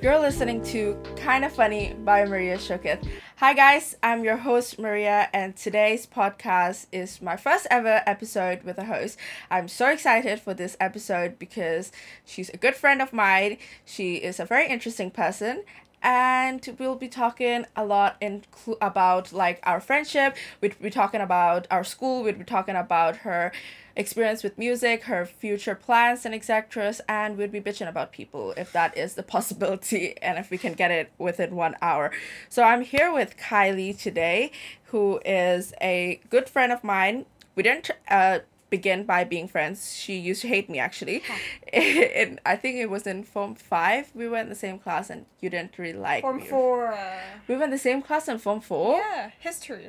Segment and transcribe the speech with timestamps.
[0.00, 3.04] You're listening to Kinda Funny by Maria Shukith.
[3.38, 8.78] Hi guys, I'm your host Maria and today's podcast is my first ever episode with
[8.78, 9.18] a host.
[9.50, 11.90] I'm so excited for this episode because
[12.24, 13.58] she's a good friend of mine.
[13.84, 15.64] She is a very interesting person
[16.02, 18.44] and we'll be talking a lot in
[18.80, 20.36] about like our friendship.
[20.60, 22.22] We'd be talking about our school.
[22.22, 23.52] We'd be talking about her
[23.98, 28.72] experience with music her future plans and etc and we'd be bitching about people if
[28.72, 32.12] that is the possibility and if we can get it within one hour.
[32.48, 34.52] So i'm here with kylie today
[34.84, 37.26] who is a good friend of mine.
[37.56, 38.38] We didn't uh
[38.70, 39.94] begin by being friends.
[39.94, 41.22] She used to hate me actually.
[41.72, 44.12] and I think it was in Form 5.
[44.14, 46.46] We were in the same class and you didn't really like Form me.
[46.46, 46.92] 4.
[46.92, 47.18] Uh...
[47.46, 48.98] We were in the same class in Form 4?
[48.98, 49.88] Yeah, history.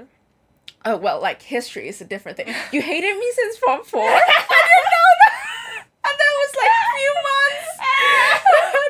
[0.86, 2.48] Oh, well, like history is a different thing.
[2.72, 4.02] You hated me since Form 4?
[4.04, 5.86] I didn't know that.
[6.06, 7.72] And that was like a few months.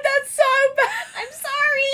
[0.03, 1.05] That's so bad.
[1.17, 1.91] I'm sorry.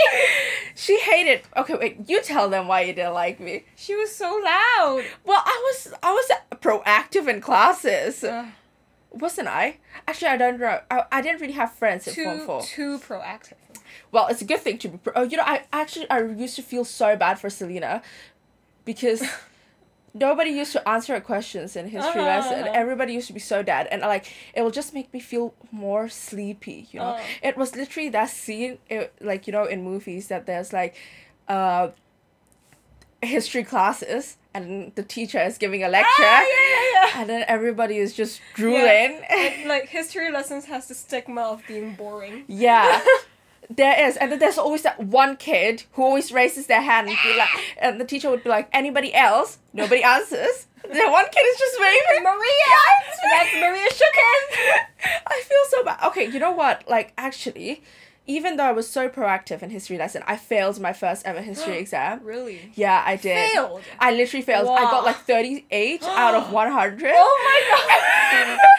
[0.76, 1.42] She hated.
[1.56, 1.98] Okay, wait.
[2.10, 3.64] You tell them why you didn't like me.
[3.76, 5.04] She was so loud.
[5.24, 6.32] Well, I was I was
[6.66, 8.24] proactive in classes.
[8.24, 8.48] Uh,
[9.12, 9.78] Wasn't I?
[10.08, 10.80] Actually, I don't know.
[10.92, 12.62] I, I didn't really have friends in too, Form 4.
[12.64, 13.54] Too proactive.
[14.12, 14.98] Well, it's a good thing to be.
[14.98, 18.02] Pro- oh, you know, I actually I used to feel so bad for Selena,
[18.84, 19.24] because
[20.16, 22.40] nobody used to answer questions in history uh-huh.
[22.40, 22.68] lesson.
[22.74, 26.10] Everybody used to be so dead, and like it will just make me feel more
[26.10, 26.88] sleepy.
[26.92, 27.22] You know, uh.
[27.44, 30.96] it was literally that scene, it, like you know, in movies that there's like,
[31.48, 31.90] uh,
[33.22, 36.10] history classes and the teacher is giving a lecture.
[36.20, 37.22] Ah, yeah, yeah, yeah.
[37.22, 39.22] And then everybody is just drooling.
[39.30, 39.66] Yeah.
[39.68, 42.46] like history lessons has the stigma of being boring.
[42.48, 43.04] Yeah.
[43.70, 47.18] There is, and then there's always that one kid who always raises their hand and
[47.24, 47.50] be like,
[47.80, 49.58] and the teacher would be like, anybody else?
[49.74, 50.68] Nobody answers.
[50.84, 52.24] The one kid is just waving.
[52.24, 52.76] Maria,
[53.32, 54.80] that's Maria Shookin.
[55.28, 56.00] I feel so bad.
[56.08, 56.88] Okay, you know what?
[56.88, 57.82] Like actually,
[58.28, 61.78] even though I was so proactive in history lesson, I failed my first ever history
[61.80, 62.20] exam.
[62.24, 62.72] Really?
[62.76, 63.52] Yeah, I did.
[63.52, 63.82] Failed.
[64.00, 64.68] I literally failed.
[64.68, 64.76] Wow.
[64.76, 67.14] I got like thirty eight out of one hundred.
[67.16, 68.60] Oh my god.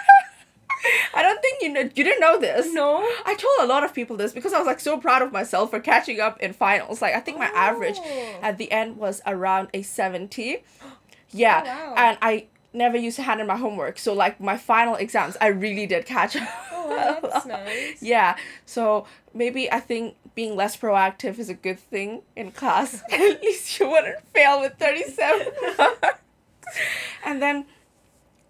[1.67, 2.73] I don't think you know you didn't know this.
[2.73, 2.99] No.
[3.25, 5.71] I told a lot of people this because I was like so proud of myself
[5.71, 7.03] for catching up in finals.
[7.03, 7.57] Like I think my oh.
[7.57, 7.99] average
[8.43, 10.59] at the end was around a 70.
[11.33, 11.65] Yeah.
[11.67, 11.95] Oh, wow.
[11.97, 13.99] And I never used to hand in my homework.
[13.99, 16.49] So like my final exams I really did catch up.
[16.73, 18.03] Oh, that's nice.
[18.03, 18.37] yeah.
[18.65, 23.03] So maybe I think being less proactive is a good thing in class.
[23.13, 25.47] At least you wouldn't fail with 37
[27.25, 27.67] and then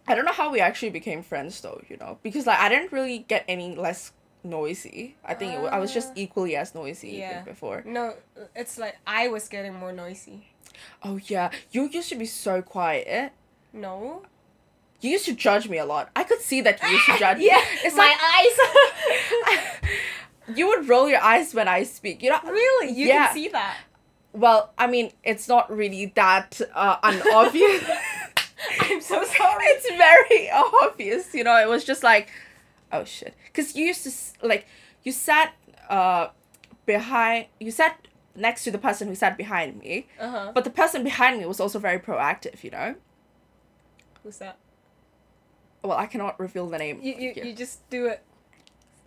[0.08, 2.92] I don't know how we actually became friends though, you know, because like I didn't
[2.92, 4.12] really get any less
[4.44, 5.16] noisy.
[5.24, 6.16] I think uh, I was just ah.
[6.16, 7.42] equally as noisy yeah.
[7.42, 7.82] before.
[7.84, 8.14] No,
[8.54, 10.48] it's like I was getting more noisy.
[11.02, 13.32] Oh yeah, you used to be so quiet.
[13.72, 14.22] No.
[15.00, 16.10] You used to judge me a lot.
[16.16, 17.62] I could see that you used to judge yeah, me.
[17.84, 18.18] It's my like,
[19.84, 20.56] eyes.
[20.56, 22.22] you would roll your eyes when I speak.
[22.22, 22.40] You know.
[22.44, 23.26] Really, you yeah.
[23.26, 23.76] can see that.
[24.32, 27.84] Well, I mean, it's not really that uh, unobvious.
[28.80, 29.64] I'm so sorry.
[29.66, 31.60] It's very obvious, you know.
[31.60, 32.30] It was just like,
[32.92, 34.66] oh shit, because you used to like
[35.02, 35.54] you sat
[35.88, 36.28] uh
[36.84, 40.52] behind you sat next to the person who sat behind me, uh-huh.
[40.54, 42.94] but the person behind me was also very proactive, you know.
[44.22, 44.58] Who's that?
[45.82, 47.00] Well, I cannot reveal the name.
[47.02, 48.22] You you, you just do it.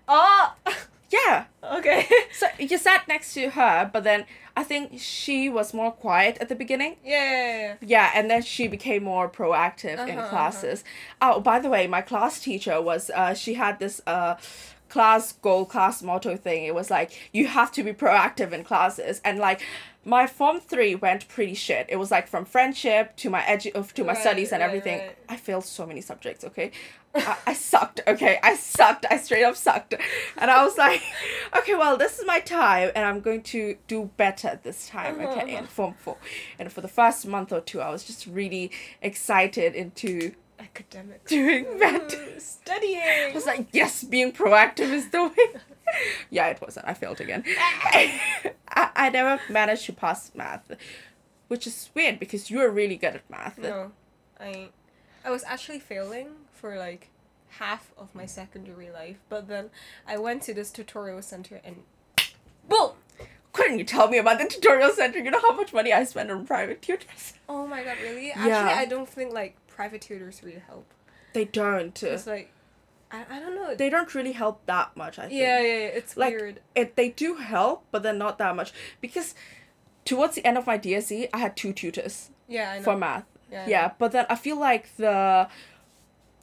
[0.08, 0.54] Oh.
[1.12, 1.46] Yeah.
[1.64, 2.08] Okay.
[2.32, 4.26] so you sat next to her, but then
[4.60, 6.98] I think she was more quiet at the beginning.
[7.04, 7.32] Yeah.
[7.32, 7.76] Yeah, yeah.
[7.82, 10.84] yeah and then she became more proactive uh-huh, in classes.
[11.22, 11.36] Uh-huh.
[11.36, 14.36] Oh, by the way, my class teacher was uh she had this uh
[14.90, 16.66] class goal class motto thing.
[16.66, 19.62] It was like you have to be proactive in classes and like
[20.10, 21.86] my form three went pretty shit.
[21.88, 25.00] It was like from friendship to my edu- to my right, studies and right, everything.
[25.00, 25.18] Right.
[25.30, 26.44] I failed so many subjects.
[26.44, 26.72] Okay,
[27.14, 28.02] I, I sucked.
[28.08, 29.06] Okay, I sucked.
[29.10, 29.94] I straight up sucked,
[30.38, 31.04] and I was like,
[31.58, 35.22] okay, well, this is my time, and I'm going to do better this time.
[35.22, 35.58] Okay, uh-huh.
[35.60, 36.18] in form four,
[36.58, 38.72] and for the first month or two, I was just really
[39.02, 43.00] excited into academic doing better studying.
[43.00, 45.62] I was like, yes, being proactive is the way.
[46.30, 46.88] yeah, it wasn't.
[46.88, 47.44] I failed again.
[47.58, 48.20] I,
[48.96, 50.72] I never managed to pass math,
[51.48, 53.58] which is weird because you are really good at math.
[53.58, 53.92] No,
[54.40, 54.70] I,
[55.24, 57.10] I was actually failing for like
[57.50, 59.70] half of my secondary life, but then
[60.08, 61.84] I went to this tutorial center and
[62.68, 62.92] boom.
[63.52, 65.20] Couldn't you tell me about the tutorial center?
[65.20, 67.34] You know how much money I spend on private tutors.
[67.50, 68.28] Oh my god, really?
[68.28, 68.36] Yeah.
[68.38, 70.86] Actually, I don't think like private tutors really help.
[71.34, 72.02] They don't.
[72.04, 72.52] It's like
[73.12, 73.74] I, I don't know.
[73.76, 75.34] They don't really help that much, I think.
[75.40, 76.00] Yeah, yeah, yeah.
[76.00, 76.60] it's like, weird.
[76.76, 78.72] It they do help, but they're not that much.
[79.02, 79.34] Because
[80.06, 82.30] towards the end of my DSE, I had two tutors.
[82.48, 83.26] Yeah, For math.
[83.52, 85.48] Yeah, yeah but then I feel like the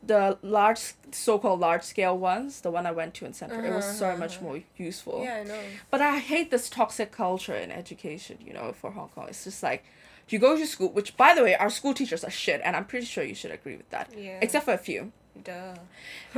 [0.02, 3.84] the large so-called large scale ones the one i went to in center it was
[3.98, 4.44] so Uh-huh, much uh-huh.
[4.44, 5.58] more useful Yeah, I know.
[5.90, 9.62] but i hate this toxic culture in education you know for hong kong it's just
[9.62, 9.84] like
[10.28, 12.84] you go to school which by the way our school teachers are shit and i'm
[12.84, 14.38] pretty sure you should agree with that Yeah.
[14.42, 15.12] except for a few
[15.44, 15.74] Duh.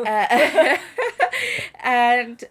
[0.04, 0.76] uh,
[1.82, 2.44] and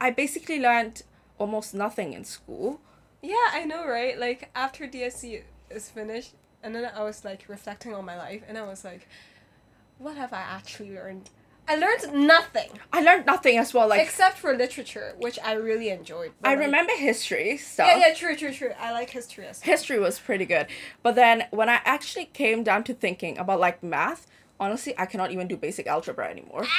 [0.00, 1.02] i basically learned
[1.38, 2.80] almost nothing in school
[3.20, 4.16] Yeah, I know, right?
[4.18, 8.56] Like after DSE is finished, and then I was like reflecting on my life, and
[8.56, 9.08] I was like,
[9.98, 11.30] what have I actually learned?
[11.70, 15.90] I learned nothing i learned nothing as well like except for literature, which I really
[15.90, 16.30] enjoyed.
[16.42, 18.72] i like- remember history stuff Yeah, yeah, true, true, true.
[18.80, 19.72] I like history as well.
[19.72, 20.66] history was pretty good
[21.02, 24.26] but then when i actually came down to thinking about like math
[24.60, 26.64] honestly i cannot even do basic algebra anymore.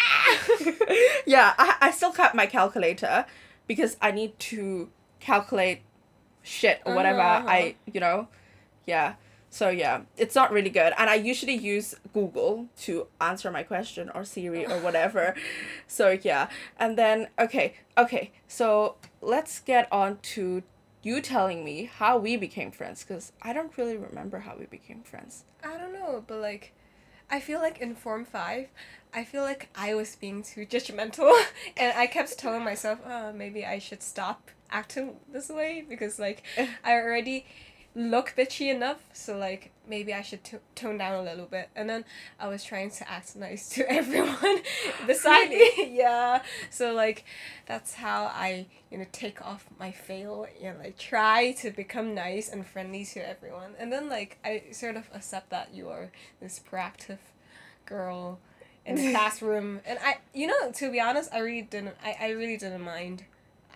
[1.25, 3.25] Yeah I, I still kept my calculator
[3.67, 4.89] because i need to
[5.19, 5.81] calculate
[6.41, 8.27] shit or whatever Uh-huh, i you know?
[8.85, 9.13] Yeah.
[9.51, 10.93] So yeah it's not really good.
[10.97, 15.35] And i usually use google to answer my question or siri or whatever.
[15.87, 16.49] So yeah.
[16.77, 18.31] And then okay okay.
[18.47, 20.63] So let's get on to
[21.01, 25.01] you telling me how we became friends because i don't really remember how we became
[25.01, 25.43] friends.
[25.63, 26.73] I don't know, but like,
[27.29, 28.67] I feel like in Form 5,
[29.13, 31.31] I feel like I was being too judgmental,
[31.77, 36.43] and I kept telling myself, uh, maybe I should stop acting this way because, like,
[36.83, 37.45] I already
[37.95, 41.69] look bitchy enough, so, like, maybe I should t- tone down a little bit.
[41.75, 42.06] And then
[42.39, 44.59] I was trying to act nice to everyone
[45.07, 45.71] beside me.
[45.97, 46.41] yeah.
[46.69, 47.25] So, like,
[47.65, 52.50] that's how I, you know, take off my fail and, like, try to become nice
[52.50, 53.75] and friendly to everyone.
[53.80, 57.19] And then, like, I sort of accept that you are this proactive
[57.85, 58.39] girl
[58.85, 59.81] in the classroom.
[59.85, 63.24] And I, you know, to be honest, I really didn't, I, I really didn't mind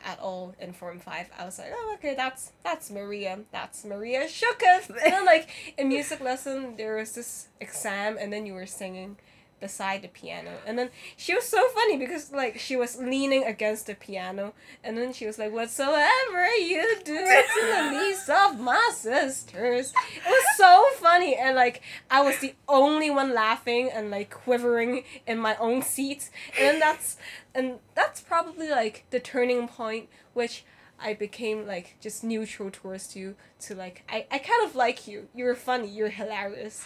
[0.03, 1.29] at all in Form 5.
[1.38, 3.39] I was like, oh, okay, that's that's Maria.
[3.51, 4.89] That's Maria Shukov.
[5.03, 9.17] And then, like, in music lesson, there was this exam, and then you were singing
[9.63, 10.51] beside the piano.
[10.68, 14.98] And then she was so funny because, like, she was leaning against the piano, and
[14.98, 19.94] then she was like, whatsoever you do to the least of my sisters.
[20.18, 21.81] It was so funny, and, like,
[22.12, 26.30] I was the only one laughing and, like, quivering in my own seat.
[26.59, 27.16] And that's
[27.56, 30.66] and that's probably like the turning point which
[31.00, 35.27] I became like just neutral towards you to like I, I kind of like you.
[35.36, 36.86] You're funny, you're hilarious.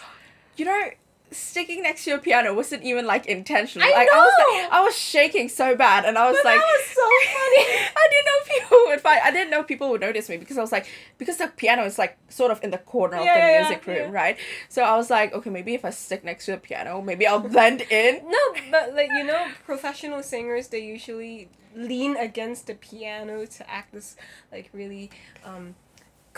[0.56, 0.90] you know
[1.30, 4.62] sticking next to your piano wasn't even like intentional I like I was know!
[4.62, 7.02] like, I was shaking so bad and I was But like that was so
[7.32, 7.88] funny.
[7.96, 10.62] I didn't know people would find I didn't know people would notice me because I
[10.62, 10.86] was like
[11.18, 13.86] because the piano is like sort of in the corner Yeah, of the yeah, music
[13.86, 14.20] room, yeah.
[14.20, 14.38] right?
[14.68, 17.40] So I was like, okay, maybe if I stick next to the piano, maybe I'll
[17.40, 18.22] blend in.
[18.28, 18.38] No,
[18.70, 24.16] but like you know, professional singers they usually lean against the piano to act this
[24.50, 25.10] like really
[25.44, 25.74] um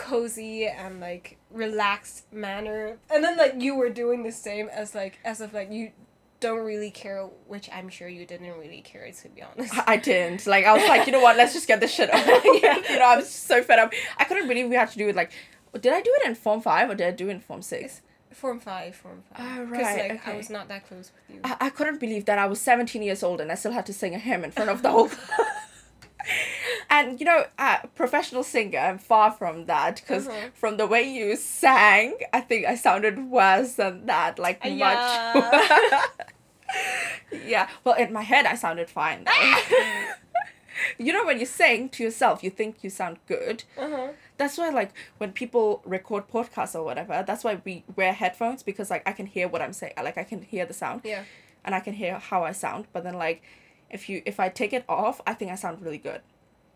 [0.01, 2.97] cozy and like relaxed manner.
[3.09, 5.91] And then like you were doing the same as like as if like you
[6.39, 9.73] don't really care, which I'm sure you didn't really care to be honest.
[9.87, 10.47] I didn't.
[10.47, 11.37] Like I was like, you know what?
[11.37, 12.31] Let's just get this shit over.
[12.61, 12.81] Yeah.
[12.89, 13.93] You know, I'm so fed up.
[14.17, 15.15] I couldn't believe we had to do it.
[15.15, 15.31] Like,
[15.79, 18.01] did I do it in form five or did I do it in form six?
[18.31, 19.39] Form five, form five.
[19.39, 20.31] Ah, oh, Because right, like okay.
[20.31, 21.41] I was not that close with you.
[21.43, 23.93] I, I couldn't believe that I was 17 years old and I still had to
[23.93, 25.09] sing a hymn in front of the whole.
[26.89, 30.49] and you know, uh, professional singer, I'm far from that because Uh-huh.
[30.53, 34.39] from the way you sang, I think I sounded worse than that.
[34.39, 36.01] Like Uh, much.
[37.45, 37.67] yeah.
[37.83, 39.25] Well, in my head, I sounded fine.
[40.97, 43.63] you know, when you sing to yourself, you think you sound good.
[43.77, 44.09] uh-huh.
[44.37, 48.89] That's why, like, when people record podcasts or whatever, that's why we wear headphones because,
[48.89, 49.93] like, I can hear what I'm saying.
[49.97, 51.23] Like, I can hear the sound Yeah.
[51.63, 52.87] and I can hear how I sound.
[52.91, 53.43] But then, like,
[53.91, 56.21] if you if I take it off, I think I sound really good.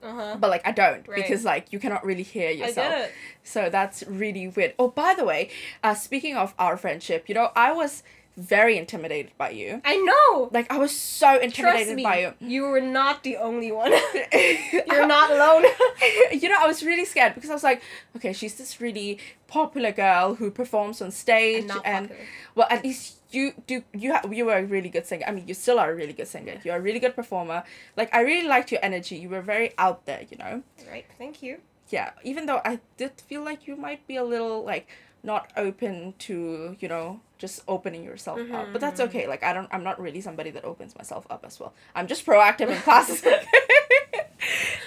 [0.05, 0.37] Uh-huh.
[0.39, 1.15] But like, I don't Right.
[1.15, 2.89] because like you cannot really hear I yourself.
[2.91, 3.11] get it.
[3.43, 4.73] So that's really weird.
[4.79, 5.49] Oh, by the way,
[5.83, 8.03] uh, speaking of our friendship, you know, I was
[8.37, 9.81] very intimidated by you.
[9.85, 10.49] I know.
[10.51, 12.33] Like, I was so intimidated me, by you.
[12.39, 13.91] you were not the only one.
[14.33, 15.65] You're not alone.
[16.31, 17.81] you know, I was really scared because I was like,
[18.15, 22.11] okay, she's this really popular girl who performs on stage, And and
[22.55, 23.83] well, at least you do.
[23.93, 25.25] You ha- you were a really good singer.
[25.27, 26.55] I mean, you still are a really good singer.
[26.63, 27.63] You're a really good performer.
[27.95, 29.15] Like, I really liked your energy.
[29.15, 30.23] You were very out there.
[30.29, 30.63] You know.
[30.89, 31.05] right.
[31.17, 31.59] Thank you.
[31.89, 32.11] Yeah.
[32.23, 34.87] Even though I did feel like you might be a little like
[35.25, 38.67] not open to you know just opening yourself up.
[38.71, 39.27] But that's okay.
[39.27, 41.73] Like i don't i'm not really somebody that opens myself up as well.
[41.95, 43.23] I'm just proactive in classes.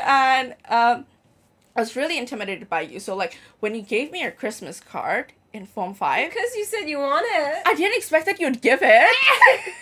[0.00, 1.07] And um
[1.76, 3.00] i was really intimidated by you.
[3.00, 6.85] So like when you gave me your christmas card in form 5 Because you said
[6.88, 7.62] you want it.
[7.66, 9.16] i didn't expect that you'd give it.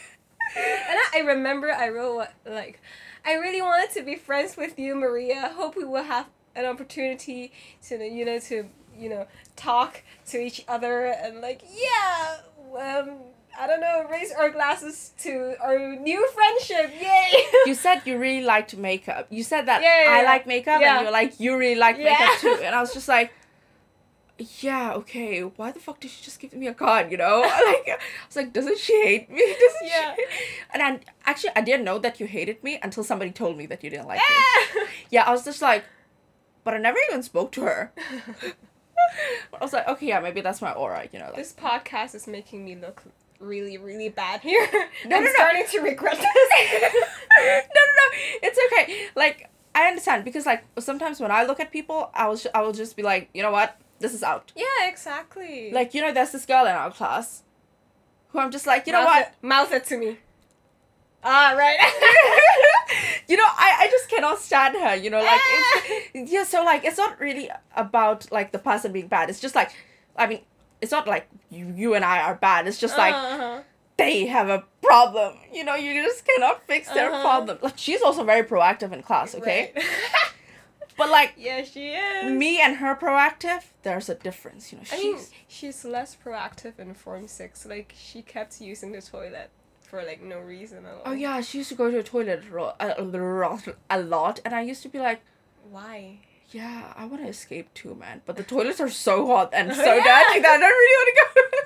[0.56, 2.80] And I, I remember I wrote what, like,
[3.26, 5.52] I really wanted to be friends with you, Maria.
[5.54, 7.52] Hope we will have an opportunity
[7.88, 8.64] to, you know, to,
[8.98, 9.26] you know,
[9.56, 12.36] talk to each other and like, yeah,
[12.78, 13.10] um,
[13.58, 16.92] I don't know, raise our glasses to our new friendship.
[17.00, 17.44] Yay!
[17.66, 19.26] you said you really liked makeup.
[19.30, 20.30] You said that Yeah, yeah, I yeah.
[20.30, 20.96] like makeup, Yeah.
[20.96, 22.58] and you're like you really like makeup too.
[22.62, 23.32] And I was just like,
[24.60, 25.40] yeah, okay.
[25.40, 27.10] Why the fuck did she just give me a card?
[27.10, 27.96] You know, like I
[28.28, 29.40] was like, doesn't she hate me?
[29.60, 30.14] Doesn't Yeah.
[30.14, 30.24] she?
[30.74, 33.82] And I, actually, I didn't know that you hated me until somebody told me that
[33.82, 34.24] you didn't like me.
[34.28, 34.86] Ah!
[35.10, 35.84] Yeah, I was just like,
[36.64, 37.92] but I never even spoke to her.
[39.54, 41.06] I was like, okay, yeah, maybe that's my aura.
[41.12, 43.02] You know, like this podcast is making me look
[43.38, 44.66] really, really bad here.
[44.72, 44.80] No,
[45.16, 45.32] I'm no, no.
[45.34, 46.24] starting to regret this.
[47.38, 48.18] no, no, no.
[48.42, 49.08] It's okay.
[49.14, 52.72] Like I understand because like sometimes when I look at people, I will I will
[52.72, 54.52] just be like, you know what, this is out.
[54.56, 55.70] yeah, exactly.
[55.72, 57.42] Like you know, there's this girl in our class,
[58.28, 60.18] who I'm just like, you know what, It, mouth it to me.
[61.22, 61.78] Ah, right.
[63.28, 64.94] you know, I I just cannot stand her.
[64.96, 66.44] You know, like it's yeah.
[66.44, 69.30] So like it's not really about like the person being bad.
[69.30, 69.70] It's just like,
[70.16, 70.40] I mean,
[70.80, 72.66] it's not like you you and I are bad.
[72.68, 73.62] It's just like uh-huh.
[73.96, 75.34] they have a problem.
[75.52, 77.22] You know, you just cannot fix their Uh-huh.
[77.22, 77.58] problem.
[77.62, 79.34] Like she's also very proactive in class.
[79.34, 79.84] Okay, Right.
[80.98, 81.34] but like.
[81.36, 82.32] yeah, she is.
[82.32, 84.84] me and her proactive, there's a difference, you know.
[84.92, 87.66] I She's mean, she's less proactive in Form 6.
[87.66, 89.50] Like, she kept using the toilet
[89.86, 91.02] for, like, no reason at all.
[91.06, 94.60] oh yeah, she used to go to the toilet a lot, a, lot, and I
[94.62, 95.22] used to be like,
[95.70, 96.18] Why?
[96.50, 98.22] yeah, I want to escape too, man.
[98.26, 100.04] But the toilets are so hot and so Yeah.
[100.04, 101.58] dirty that I don't really want to go.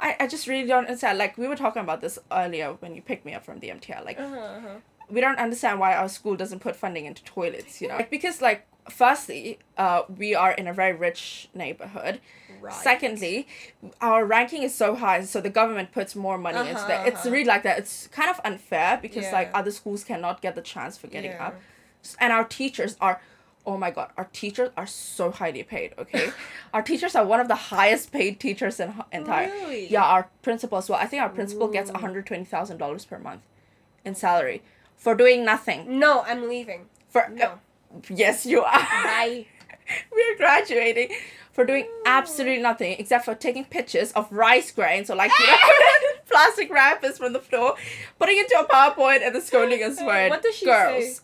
[0.00, 1.18] I, I just really don't understand.
[1.18, 4.04] Like we were talking about this earlier when you picked me up from the MTR.
[4.04, 4.68] Like Uh-huh, uh-huh.
[5.10, 7.80] we don't understand why our school doesn't put funding into toilets.
[7.80, 12.20] You know, like, because like firstly, uh, we are in a very rich neighborhood.
[12.60, 12.72] Right.
[12.74, 13.46] Secondly,
[14.00, 17.06] our ranking is so high, so the government puts more money into Uh-huh, that.
[17.08, 17.30] It's uh-huh.
[17.30, 17.78] really like that.
[17.78, 21.46] It's kind of unfair because like other schools cannot get the chance for getting Yeah.
[21.48, 21.54] up,
[22.20, 23.20] and our teachers are.
[23.66, 26.32] Oh my god, our teachers are so highly paid, okay?
[26.74, 29.48] our teachers are one of the highest paid teachers in entire.
[29.50, 29.88] Really?
[29.88, 30.98] Yeah, our principal as well.
[30.98, 33.42] I think our principal gets $120,000 per month
[34.06, 34.62] in salary
[34.96, 35.98] for doing nothing.
[35.98, 36.86] No, I'm leaving.
[37.10, 37.58] For No.
[38.08, 38.72] Yes, you are.
[38.78, 39.46] Bye.
[40.12, 41.10] We're graduating
[41.52, 45.56] for doing absolutely nothing except for taking pictures of rice grains or like you know
[46.28, 47.74] plastic wrappers from the floor,
[48.18, 50.28] putting it into a PowerPoint and the scolding us for it.
[50.30, 51.16] What does she Girls.
[51.16, 51.22] say?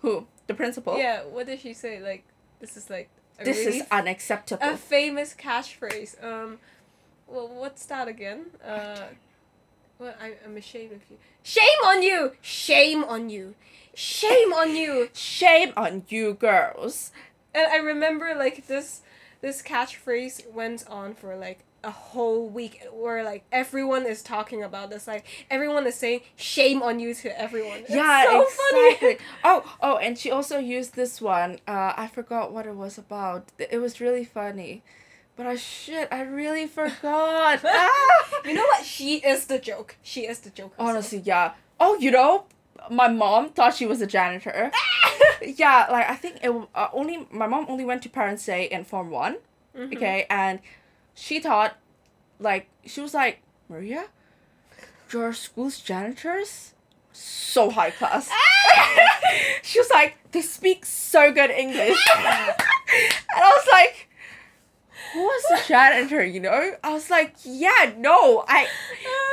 [0.00, 0.26] Who?
[0.46, 0.98] The principal?
[0.98, 2.00] Yeah, what did she say?
[2.00, 2.24] Like,
[2.60, 4.62] this is like a This really is unacceptable.
[4.68, 6.22] a famous catchphrase.
[6.22, 6.58] Um,
[7.26, 8.46] well, what's that again?
[8.64, 9.04] Uh,
[9.98, 11.16] well, I, I'm ashamed of you.
[11.42, 12.32] Shame on you!
[12.42, 13.54] Shame on you!
[13.94, 15.08] Shame on you!
[15.12, 17.12] Shame on you girls.
[17.54, 19.02] And I remember like this,
[19.40, 24.90] this catchphrase went on for like a whole week where like everyone is talking about
[24.90, 25.06] this.
[25.06, 27.78] Like everyone is saying "shame on you" to everyone.
[27.80, 28.98] It's yeah, so exactly.
[29.00, 29.18] funny.
[29.44, 31.58] Oh, oh, and she also used this one.
[31.66, 33.48] Uh, I forgot what it was about.
[33.58, 34.82] It was really funny,
[35.36, 37.60] but I shit, I really forgot.
[37.64, 38.24] ah!
[38.44, 38.84] You know what?
[38.84, 39.96] She is the joke.
[40.02, 40.72] She is the joke.
[40.72, 40.88] herself.
[40.88, 41.52] Honestly, yeah.
[41.80, 42.44] Oh, you know,
[42.90, 44.70] my mom thought she was a janitor.
[45.42, 48.84] yeah, like I think it uh, only my mom only went to Parents Day in
[48.84, 49.36] Form One.
[49.76, 49.96] Mhm.
[49.96, 50.60] Okay, and
[51.14, 51.76] she thought,
[52.38, 54.06] like, she was like, Maria,
[55.12, 56.74] your school's janitors,
[57.12, 58.30] so high class.
[59.62, 61.98] she was like, they speak so good English.
[62.16, 62.56] and
[63.34, 64.08] I was like,
[65.12, 66.72] who was the janitor, you know?
[66.82, 68.66] I was like, yeah, no, I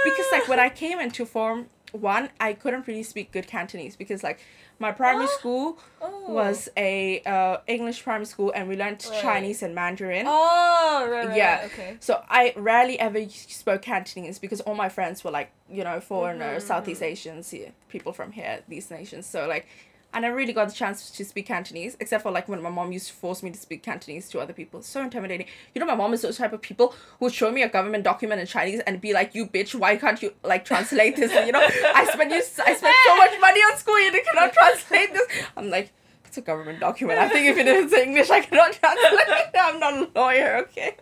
[0.03, 4.23] because like when I came into form one, I couldn't really speak good Cantonese because
[4.23, 4.39] like
[4.79, 5.27] my primary Oh.
[5.39, 6.25] school Oh.
[6.33, 9.21] was a uh, English primary school and we learned Right.
[9.21, 10.25] Chinese and Mandarin.
[10.27, 11.35] Oh, right, right.
[11.37, 11.55] Yeah.
[11.61, 11.97] right, Okay.
[11.99, 16.63] So I rarely ever spoke Cantonese because all my friends were like, you know, foreigners,
[16.63, 19.25] Mhm, Southeast Asians, yeah, people from here, these nations.
[19.25, 19.67] So like,
[20.11, 23.07] I really got the chance to speak Cantonese, except for like when my mom used
[23.07, 24.81] to force me to speak Cantonese to other people.
[24.81, 25.47] So intimidating.
[25.73, 28.03] You know, my mom is those type of people who would show me a government
[28.03, 31.45] document in Chinese and be like, "You bitch, why can't you like translate this?" And,
[31.45, 34.53] you know, I spent you, I spent so much money on school, and you cannot
[34.53, 35.27] translate this.
[35.55, 35.93] I'm like.
[36.25, 37.17] It's a government document.
[37.17, 39.49] I think if it is English, I cannot translate.
[39.59, 40.95] I'm not a lawyer, okay?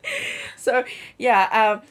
[0.56, 0.86] So
[1.18, 1.82] yeah, um,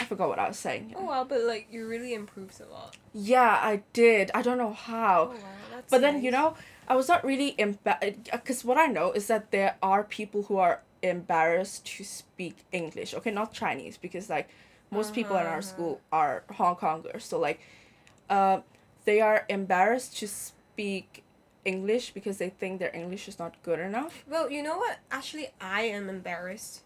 [0.00, 0.92] I forgot what I was saying.
[0.96, 2.96] Oh wow, but like you really improved a lot.
[3.14, 4.32] Yeah, I did.
[4.34, 5.32] I don't know how.
[5.32, 5.55] Oh wow,
[5.88, 5.90] that's.
[5.90, 6.54] But then you know,
[6.88, 10.58] I was not really embarrassed because what I know is that there are people who
[10.58, 13.14] are embarrassed to speak English.
[13.14, 14.48] Okay, not Chinese because like
[14.90, 15.72] most people in Uh-huh, our uh-huh.
[15.72, 17.60] school are Hong Kongers, so like,
[18.30, 18.60] uh,
[19.04, 21.22] they are embarrassed to speak
[21.64, 24.98] English because they think their English is not good enough Well, you know what?
[25.10, 26.82] Actually, I am embarrassed.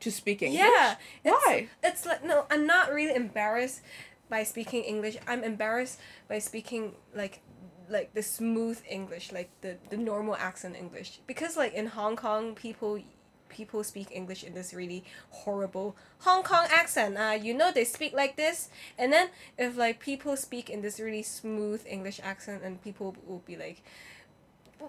[0.00, 0.60] to speak English.
[0.60, 0.96] Yeah.
[1.24, 1.68] It's, Why?
[1.82, 3.80] It's like no, I'm not really embarrassed
[4.28, 5.16] by speaking English.
[5.26, 5.96] I'm embarrassed
[6.28, 7.40] by speaking like
[7.88, 11.20] like the smooth English, like the the normal accent English.
[11.26, 13.00] Because like in Hong Kong, people
[13.48, 17.16] people speak English in this really horrible Hong Kong accent.
[17.16, 20.98] Uh, you know they speak like this, and then if like people speak in this
[21.00, 23.82] really smooth English accent, and people will be like,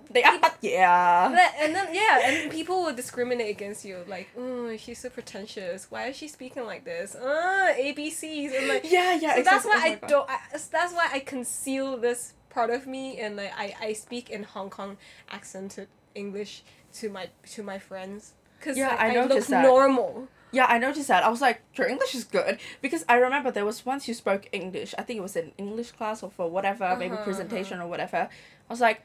[0.10, 1.28] They are, but yeah.
[1.60, 5.88] and then yeah, and people will discriminate against you like, oh, she's so pretentious.
[5.90, 7.16] Why is she speaking like this?
[7.16, 8.84] Uh, ABCs and like.
[8.92, 9.36] Yeah, yeah.
[9.36, 10.10] so that's why Oh I God.
[10.10, 10.30] don't.
[10.30, 14.42] I, that's why I conceal this part of me, and like I, I speak in
[14.54, 14.92] Hong Kong
[15.38, 15.88] accented
[16.24, 16.54] English
[17.00, 18.22] to my to my friends.
[18.62, 19.64] Cause Yeah, like, I I, look that.
[19.64, 20.28] normal.
[20.52, 21.22] Yeah, I noticed that.
[21.28, 24.44] I was like, your English is good because I remember there was once you spoke
[24.62, 24.92] English.
[24.98, 28.22] I think it was in English class or for whatever, maybe Uh-huh, presentation or whatever.
[28.70, 29.00] I was like,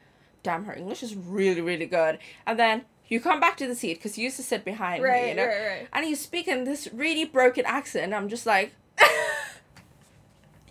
[0.45, 2.15] damn, her English is really, really good.
[2.47, 2.77] And then
[3.09, 5.47] you come back to the seat because you used to sit behind me, you know,
[5.47, 5.89] right, right.
[5.93, 8.15] and you speak in this really broken accent.
[8.15, 8.69] I'm just like,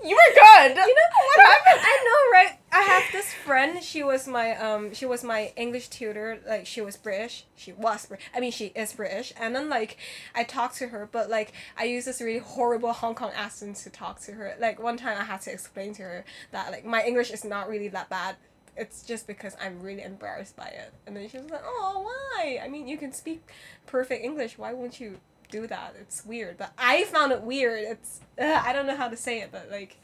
[0.03, 0.75] you were good.
[0.75, 1.81] You know what happened?
[1.83, 2.59] I know, right?
[2.71, 3.83] I have this friend.
[3.83, 4.93] She was my um.
[4.93, 6.39] She was my English tutor.
[6.47, 7.45] Like she was British.
[7.55, 8.07] She was.
[8.33, 9.33] I mean, she is British.
[9.37, 9.97] And then like,
[10.35, 13.89] I talked to her, but like, I use this really horrible Hong Kong accent to
[13.89, 14.55] talk to her.
[14.59, 17.67] Like one time, I had to explain to her that like my English is not
[17.69, 18.35] really that bad.
[18.77, 20.93] It's just because I'm really embarrassed by it.
[21.05, 22.59] And then she was like, "Oh, why?
[22.63, 23.41] I mean, you can speak
[23.85, 24.57] perfect English.
[24.57, 28.71] Why won't you?" Do that it's weird but i found it weird it's uh, i
[28.73, 29.97] don't know how to say it but like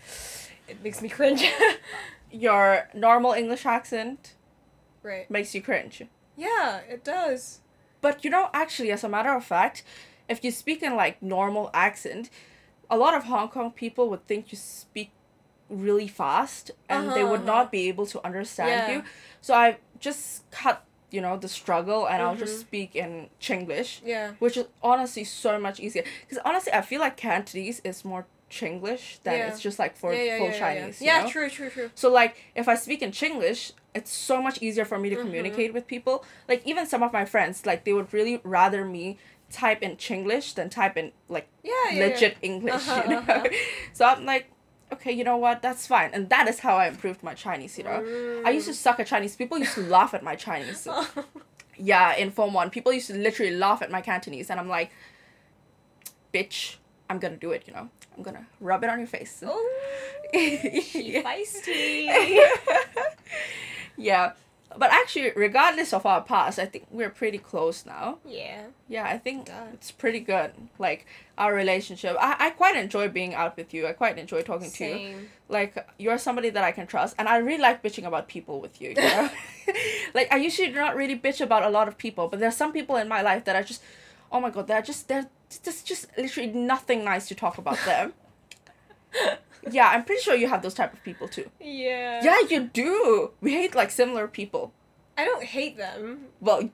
[0.67, 1.43] it makes me cringe
[2.31, 4.33] Your normal English accent
[5.03, 6.03] right makes you cringe.
[6.35, 7.59] yeah it does
[8.01, 9.83] But you know, actually, as a matter of fact,
[10.29, 12.29] if you speak in like normal accent,
[12.89, 15.09] a lot of Hong Kong people would think you speak
[15.69, 17.61] really fast and they Uh-huh, would uh-huh.
[17.63, 18.91] not be able to understand Yeah.
[18.91, 19.03] you.
[19.41, 22.61] So I just cut, you know, the struggle and I'll just Mhm.
[22.61, 26.03] speak in Chinglish, yeah which is honestly so much easier.
[26.21, 29.47] Because honestly, I feel like Cantonese is more Chinglish than Yeah.
[29.47, 31.01] it's just like for yeah, yeah, full Chinese.
[31.01, 31.27] yeah, know?
[31.29, 34.97] true true true So like if I speak in Chinglish, it's so much easier for
[34.99, 35.21] me to Mhm.
[35.21, 36.23] communicate with people.
[36.47, 39.17] Like even some of my friends, like they would really rather me
[39.51, 41.47] type in Chinglish than type in like
[41.99, 43.19] legit English, Uh-huh, you know.
[43.19, 43.49] uh-huh.
[43.93, 44.45] so I'm like,
[44.93, 45.61] okay, you know what?
[45.61, 46.11] That's fine.
[46.13, 48.41] And that is how I improved my Chinese, you know.
[48.45, 49.35] I used to suck at Chinese.
[49.35, 50.85] People used to laugh at my Chinese.
[50.89, 51.25] Mm.
[51.77, 54.91] Yeah, in Form 1, people used to literally laugh at my Cantonese and I'm like,
[56.33, 56.77] bitch,
[57.09, 57.89] I'm gonna do it, you know.
[58.15, 59.43] I'm gonna rub it on your face.
[59.45, 59.71] oh
[60.33, 61.21] Yeah.
[61.21, 62.07] feisty
[63.97, 64.31] yeah.
[64.77, 68.19] But actually, regardless of our past, I think we're pretty close now.
[68.25, 69.73] yeah Yeah, I think God.
[69.73, 70.51] it's pretty good.
[70.79, 71.05] Like,
[71.37, 72.15] our relationship.
[72.19, 73.87] I, I quite enjoy being out with you.
[73.87, 74.93] I quite enjoy talking to you.
[74.93, 77.15] same Like, you're somebody that I can trust.
[77.17, 79.29] And I really like bitching about people with you, you know?
[80.13, 82.71] like, I usually do not really bitch about a lot of people, but there's some
[82.71, 83.81] people in my life that I just,
[84.31, 85.27] oh my god, they're just, they're,
[85.63, 88.13] there's just literally nothing nice to talk about them.
[89.71, 91.49] yeah, I'm pretty sure you have those type of people too.
[91.59, 93.31] yeah Yeah, you do.
[93.41, 94.73] We hate like similar people.
[95.17, 96.69] i don't hate them Well,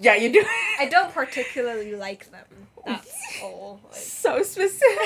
[0.00, 0.42] yeah, you do.
[0.80, 2.46] i don't particularly like them
[2.86, 4.98] that's all like so specific.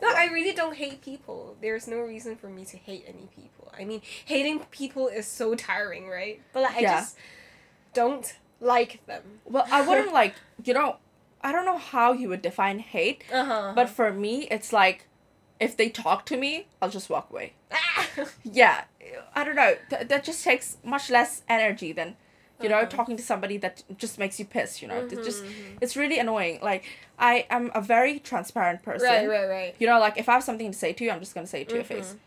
[0.00, 1.56] No, I really don't hate people.
[1.60, 3.72] There's no reason for me to hate any people.
[3.76, 6.40] I mean, hating people is so tiring, right?
[6.52, 7.00] But like, I Yeah.
[7.00, 7.16] just
[7.94, 9.40] don't like them.
[9.44, 10.98] well, I wouldn't like, you know,
[11.42, 13.72] I don't know how you would define hate, Uh huh.
[13.74, 15.07] but for me, it's like
[15.60, 17.52] if they talk to me, I'll just walk away.
[17.72, 18.06] Ah!
[18.44, 18.84] Yeah,
[19.34, 19.76] I don't know.
[19.90, 22.16] Th- that just takes much less energy than,
[22.60, 22.86] you know, Uh-huh.
[22.96, 24.82] talking to somebody that just makes you piss.
[24.82, 25.06] you know?
[25.10, 26.58] It's just, Mhm, it's really annoying.
[26.62, 26.84] Like,
[27.18, 29.08] I am a very transparent person.
[29.08, 29.74] right, right, right.
[29.78, 31.60] You know, like if I have something to say to you, I'm just gonna say
[31.62, 32.14] it to your face.
[32.14, 32.18] Mhm.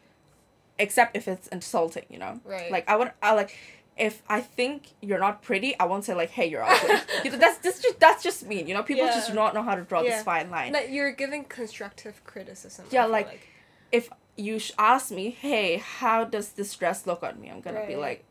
[0.79, 2.39] Except if it's insulting, you know?
[2.45, 2.71] Right.
[2.71, 3.55] Like I would, I like,
[3.97, 6.95] if I think you're not pretty, I won't say like, "Hey, you're ugly."
[7.29, 8.67] That's that's just that's just mean.
[8.67, 10.11] You know, people just do not know how to draw Yeah.
[10.11, 10.73] this fine line.
[10.73, 12.85] Like you're giving constructive criticism.
[12.89, 13.47] Yeah, feel like-
[13.91, 17.85] if you sh- ask me, "Hey, how does this dress look on me?" I'm gonna
[17.85, 18.23] be like,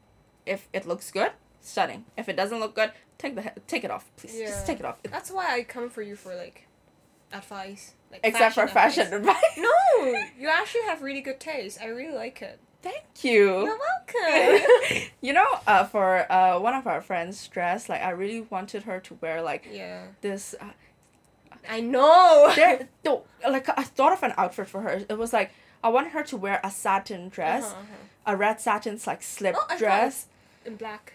[0.47, 2.07] "If it looks good, stunning.
[2.17, 4.35] If it doesn't look good, take the he- take it off, please.
[4.39, 4.47] Yeah.
[4.47, 6.67] Just take it off." It- that's why I come for you for like
[7.33, 7.95] advice.
[8.11, 9.37] Like except for fashion advice.
[9.37, 9.59] advice.
[9.59, 11.79] No, you actually have really good taste.
[11.81, 12.59] I really like it.
[12.83, 13.65] Thank you.
[13.65, 13.79] You're
[14.15, 15.03] welcome.
[15.21, 19.01] you know, uh, for uh, one of our friends' dress, like I really wanted her
[19.01, 20.05] to wear like yeah.
[20.23, 20.55] this.
[20.61, 20.65] Uh,
[21.69, 22.53] I know.
[22.57, 25.05] there, no, like I thought of an outfit for her.
[25.09, 25.53] It was like
[25.85, 28.33] I wanted her to wear a satin dress, Uh-huh, uh-huh.
[28.33, 30.27] a red satin like slip Oh, dress.
[30.65, 31.15] In black.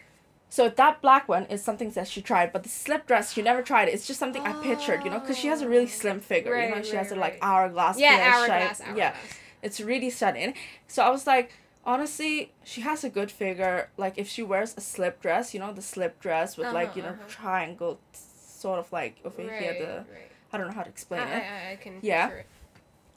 [0.49, 3.61] So that black one is something that she tried, but the slip dress she never
[3.61, 3.89] tried.
[3.89, 6.55] It's just something I pictured, you know, because she has a really slim figure.
[6.61, 7.99] you know, Right, she has right, a like hourglass.
[7.99, 8.81] Yeah, hourglass.
[8.95, 9.15] Yeah,
[9.61, 10.53] it's really stunning.
[10.87, 11.51] So I was like,
[11.85, 13.89] honestly, she has a good figure.
[13.97, 16.97] Like if she wears a slip dress, you know, the slip dress with like Uh-huh,
[16.97, 17.27] you know uh-huh.
[17.27, 19.73] triangle, sort of like over Right, here.
[19.73, 20.31] The right.
[20.51, 21.43] I don't know how to explain I, it.
[21.43, 22.29] I, I can Yeah.
[22.29, 22.45] it.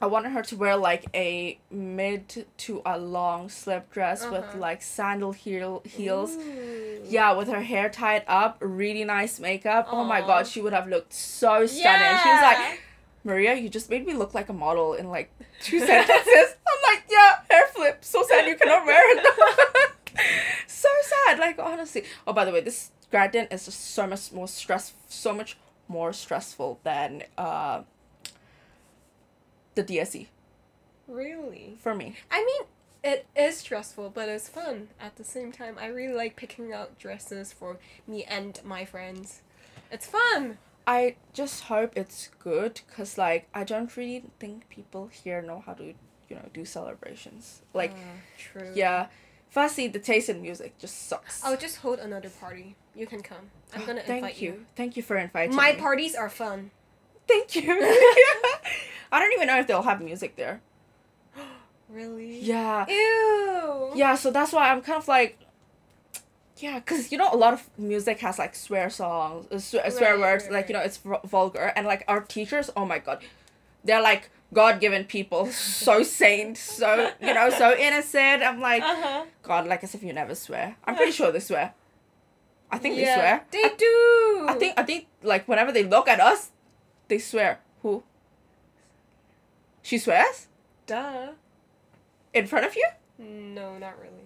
[0.01, 4.57] I wanted her to wear like a mid to a long slip dress with Uh-huh.
[4.57, 6.37] like sandal heel heels.
[6.37, 7.03] Ooh.
[7.03, 9.87] Yeah, with her hair tied up, really nice makeup.
[9.91, 12.17] Oh my god, she would have looked so stunning.
[12.23, 12.79] She was like,
[13.23, 16.55] Maria, you just made me look like a model in like two sentences.
[16.67, 18.03] I'm like, yeah, hair flip.
[18.03, 19.25] So sad you cannot wear it.
[20.67, 21.39] so sad.
[21.39, 22.03] Like honestly.
[22.25, 24.93] Oh, by the way, this grad din is just so much more stress.
[25.07, 27.81] So much more stressful than uh,
[29.75, 30.27] the DSE
[31.07, 31.77] Really?
[31.81, 32.15] for me.
[32.29, 32.67] I mean,
[33.03, 35.77] it is stressful, but it's fun at the same time.
[35.79, 37.77] I really like picking out dresses for
[38.07, 39.41] me and my friends.
[39.91, 40.59] It's fun.
[40.89, 45.73] I just hope it's good because like I don't really think people here know how
[45.73, 45.83] to
[46.29, 47.61] you know do celebrations.
[47.73, 48.71] Like Uh, true.
[48.83, 49.07] yeah,
[49.49, 51.43] firstly the taste in music just sucks.
[51.45, 52.75] I'll just hold another party.
[52.95, 53.45] You can come.
[53.73, 54.51] I'm gonna Thank invite you.
[54.51, 54.65] Thank you.
[54.79, 55.79] Thank you for inviting My me.
[55.79, 56.71] parties are fun.
[57.27, 57.63] Thank you.
[59.11, 60.61] I don't even know if they'll have music there.
[61.89, 62.39] Really?
[62.41, 62.85] Yeah.
[62.87, 63.91] Ew.
[63.95, 65.39] Yeah, so that's why I'm kind of like
[66.61, 70.19] yeah, cuz you know a lot of music has like swear songs, uh, swear, swear
[70.19, 73.23] words, right, like you know it's vulgar and like our teachers, oh my god.
[73.83, 78.43] They're like god-given people, so saint, so you know, so innocent.
[78.43, 79.25] I'm like Uh huh.
[79.43, 80.75] god, like as if you never swear.
[80.85, 81.73] I'm pretty sure they swear.
[82.71, 83.45] I think yeah, they swear.
[83.51, 84.45] They do.
[84.49, 86.51] I think I think like whenever they look at us,
[87.07, 87.59] they swear.
[87.81, 88.03] Who?
[89.81, 90.47] She swears
[90.85, 91.29] Duh.
[92.33, 92.87] in front of you?
[93.17, 94.18] No, not really.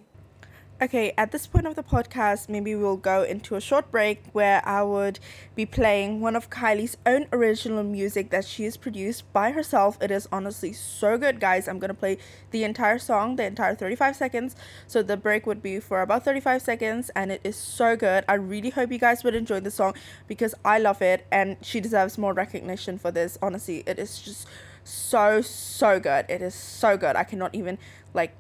[0.84, 4.62] Okay, at this point of the podcast, maybe we'll go into a short break where
[4.68, 5.18] I would
[5.56, 9.98] be playing one of Kylie's own original music that she has produced by herself.
[10.02, 11.70] It is honestly so good, guys.
[11.70, 12.18] I'm gonna play
[12.52, 14.58] the entire song, the entire 35 seconds.
[14.86, 18.26] So the break would be for about 35 seconds, and it is so good.
[18.28, 19.94] I really hope you guys would enjoy the song
[20.28, 23.38] because I love it, and she deserves more recognition for this.
[23.42, 24.50] Honestly, it is just
[24.84, 26.26] so, so good.
[26.28, 27.16] It is so good.
[27.16, 27.78] I cannot even
[28.14, 28.36] like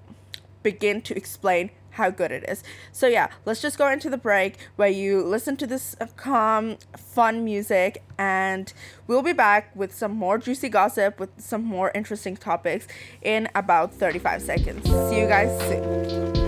[0.62, 2.64] begin to explain how good it is.
[2.92, 6.78] So yeah, let's just go into the break where you listen to this uh, calm,
[6.98, 8.72] fun music and
[9.08, 12.88] we'll be back with some more juicy gossip with some more interesting topics
[13.22, 14.84] in about 35 seconds.
[15.10, 16.44] See you guys soon.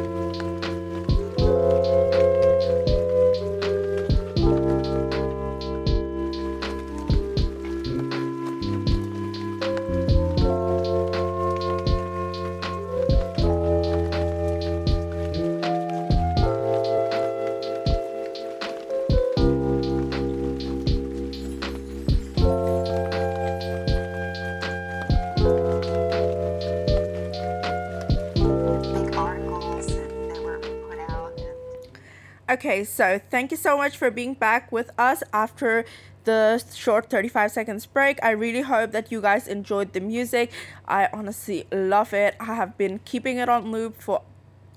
[32.55, 35.83] Okay, so thank you so much for being back with us after
[36.23, 38.17] the short 35 seconds break.
[38.23, 40.53] I really hope that you guys enjoyed the music.
[40.87, 42.33] I honestly love it.
[42.39, 44.21] I have been keeping it on loop for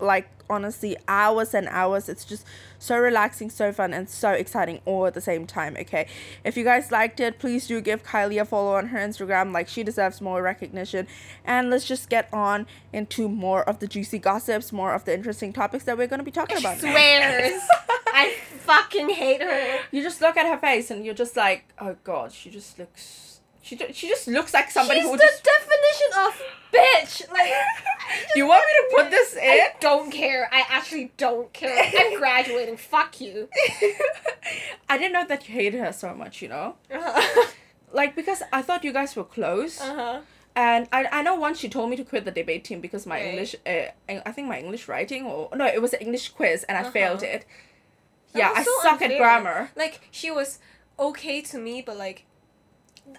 [0.01, 2.09] like honestly hours and hours.
[2.09, 2.45] It's just
[2.79, 5.77] so relaxing, so fun, and so exciting all at the same time.
[5.79, 6.07] Okay,
[6.45, 9.53] if you guys liked it, please do give Kylie a follow on her Instagram.
[9.53, 11.07] Like she deserves more recognition.
[11.45, 15.53] And let's just get on into more of the juicy gossips, more of the interesting
[15.53, 16.79] topics that we're going to be talking about.
[16.79, 17.63] Swears.
[18.07, 19.81] I fucking hate her.
[19.91, 23.28] You just look at her face and you're just like, oh god, she just looks.
[23.63, 25.45] She, ju- she just looks like somebody She's who the just.
[25.45, 26.43] definition of
[26.73, 27.31] bitch.
[27.33, 27.53] Like,
[28.37, 29.43] you want me to put this in?
[29.43, 30.49] I don't care.
[30.53, 31.77] I actually don't care.
[31.99, 32.77] I'm graduating.
[32.79, 33.49] Fuck you.
[34.89, 36.77] I didn't know that you hated her so much, you know?
[36.91, 37.47] Uh-huh.
[37.93, 39.81] Like, because I thought you guys were close.
[39.81, 40.21] Uh huh.
[40.57, 43.17] And I, I know once she told me to quit the debate team because my
[43.17, 43.27] Right.
[43.29, 43.91] English, uh,
[44.27, 46.91] I think my English writing, or no, it was an English quiz and I Uh-huh.
[46.91, 47.45] failed it.
[48.33, 49.19] That Yeah, was I so suck at unfair.
[49.19, 49.71] grammar.
[49.77, 50.59] Like she was
[50.99, 52.25] okay to me, but like,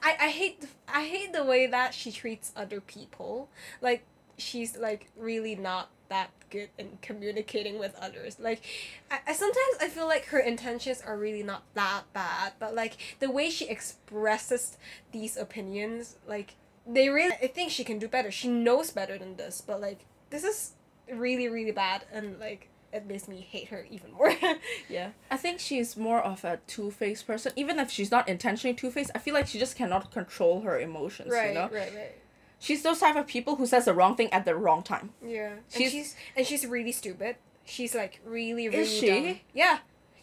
[0.03, 3.49] I I hate the, I hate the way that she treats other people.
[3.81, 4.03] Like
[4.37, 8.39] she's like really not that good in communicating with others.
[8.39, 8.61] Like,
[9.09, 12.97] I, I sometimes I feel like her intentions are really not that bad, but like
[13.19, 14.77] the way she expresses
[15.11, 16.55] these opinions, like
[16.87, 18.31] they really I think she can do better.
[18.31, 19.99] She knows better than this, but like
[20.29, 20.73] this is
[21.11, 24.33] really really bad and like it makes me hate her even more.
[24.89, 25.11] yeah.
[25.29, 27.51] I think she's more of a two faced person.
[27.55, 30.79] Even if she's not intentionally two faced, I feel like she just cannot control her
[30.79, 31.69] emotions, Right, you know?
[31.71, 32.15] right, right.
[32.59, 35.11] She's those type of people who says the wrong thing at the wrong time.
[35.25, 35.53] Yeah.
[35.69, 37.35] She's- and she's and she's really stupid.
[37.63, 39.07] She's like really really Is she?
[39.07, 39.39] dumb.
[39.53, 39.77] Yeah.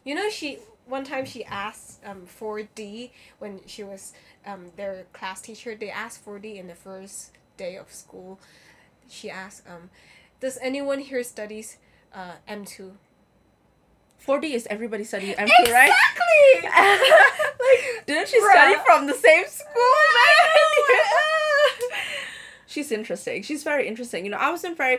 [0.04, 4.12] You know she one time she asked um 4D when she was
[4.44, 8.38] um their class teacher, they asked 4D in the first day of school.
[9.08, 9.88] She asked um
[10.40, 11.78] does anyone here studies
[12.16, 12.92] uh M2?
[14.26, 15.92] 4D is everybody studying M2, right?
[15.92, 16.62] Exactly.
[16.64, 19.82] like, didn't she study from the same school?
[22.66, 23.42] she's interesting.
[23.42, 24.24] She's very interesting.
[24.24, 24.98] You know, I wasn't very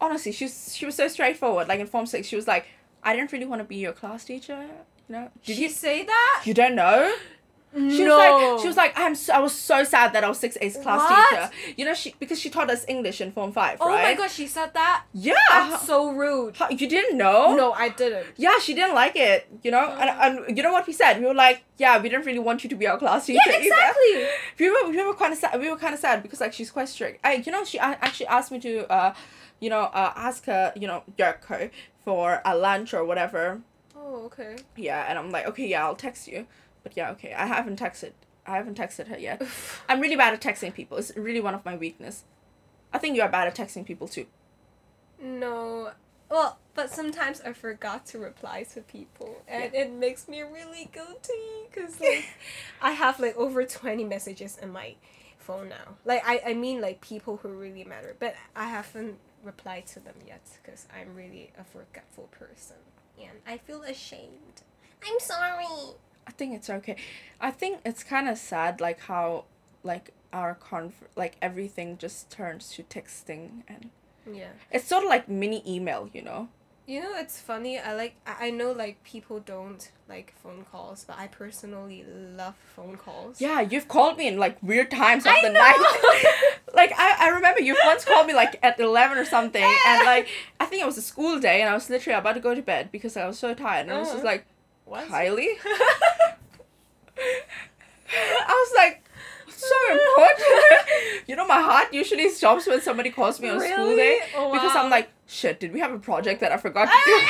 [0.00, 1.66] honestly, she was she was so straightforward.
[1.68, 2.66] Like in Form Six, she was like,
[3.02, 4.66] I didn't really want to be your class teacher.
[5.08, 6.42] You know, Did you say that?
[6.44, 7.12] you don't know?
[7.72, 8.16] She no.
[8.16, 9.14] was like, she was like, I'm.
[9.14, 11.30] So, I was so sad that I was six A's class What?
[11.52, 11.74] teacher.
[11.76, 14.02] You know, she because she taught us English in Form Five, Oh right?
[14.02, 15.04] my god, she said that.
[15.12, 15.34] Yeah.
[15.50, 16.56] That's so rude.
[16.56, 17.54] How- you didn't know?
[17.54, 18.26] No, I didn't.
[18.36, 19.46] Yeah, she didn't like it.
[19.62, 20.10] You know, and,
[20.48, 21.20] and you know what we said?
[21.20, 23.38] We were like, yeah, we didn't really want you to be our class teacher.
[23.46, 23.64] Yeah, either.
[23.66, 24.24] exactly.
[24.58, 25.60] we were we were kind of sad.
[25.60, 27.20] We were kind of sad because like she's quite strict.
[27.24, 29.14] I you know she actually asked me to uh,
[29.60, 31.70] you know uh ask her you know Yurko
[32.04, 33.60] for a lunch or whatever.
[33.96, 34.56] Oh, okay.
[34.76, 36.46] Yeah, and I'm like okay yeah I'll text you,
[36.82, 38.12] but yeah okay I haven't texted
[38.46, 39.42] I haven't texted her yet.
[39.88, 40.98] I'm really bad at texting people.
[40.98, 42.24] It's really one of my weakness.
[42.92, 44.26] I think you are bad at texting people too.
[45.22, 45.92] No.
[46.28, 51.68] Well, but sometimes I forgot to reply to people, and it makes me really guilty
[51.70, 52.24] because like
[52.80, 54.94] I have like over twenty messages in my
[55.38, 55.96] phone now.
[56.04, 60.14] Like I, I mean like people who really matter, but I haven't replied to them
[60.26, 62.76] yet because I'm really a forgetful person,
[63.20, 64.62] and I feel ashamed.
[65.04, 65.66] I'm sorry.
[66.26, 66.96] I think it's okay.
[67.40, 69.44] I think it's kind of sad like how
[69.82, 73.90] like our conf like everything just turns to texting and
[74.30, 74.52] Yeah.
[74.70, 76.48] it's sort of like mini email, you know.
[76.86, 77.78] You know, it's funny.
[77.78, 78.14] I like.
[78.26, 82.04] I I know like people don't like phone calls, but I personally
[82.36, 83.40] love phone calls.
[83.40, 85.60] Yeah, you've called me in like weird times of I the know.
[85.60, 86.42] night.
[86.74, 90.26] like I, I remember you once called me like at eleven or something, and like
[90.58, 92.62] I think it was a school day, and I was literally about to go to
[92.62, 94.32] bed because I was so tired, and I was just Uh-huh.
[94.32, 94.46] like,
[94.84, 95.06] What?
[95.06, 95.58] Kylie.
[98.70, 99.04] Was like,
[99.48, 100.42] so important.
[101.26, 104.20] you know, my heart usually stops when somebody calls me on school day Really?
[104.36, 104.84] Oh, because wow.
[104.84, 107.20] I'm like, shit, did we have a project that I forgot to do?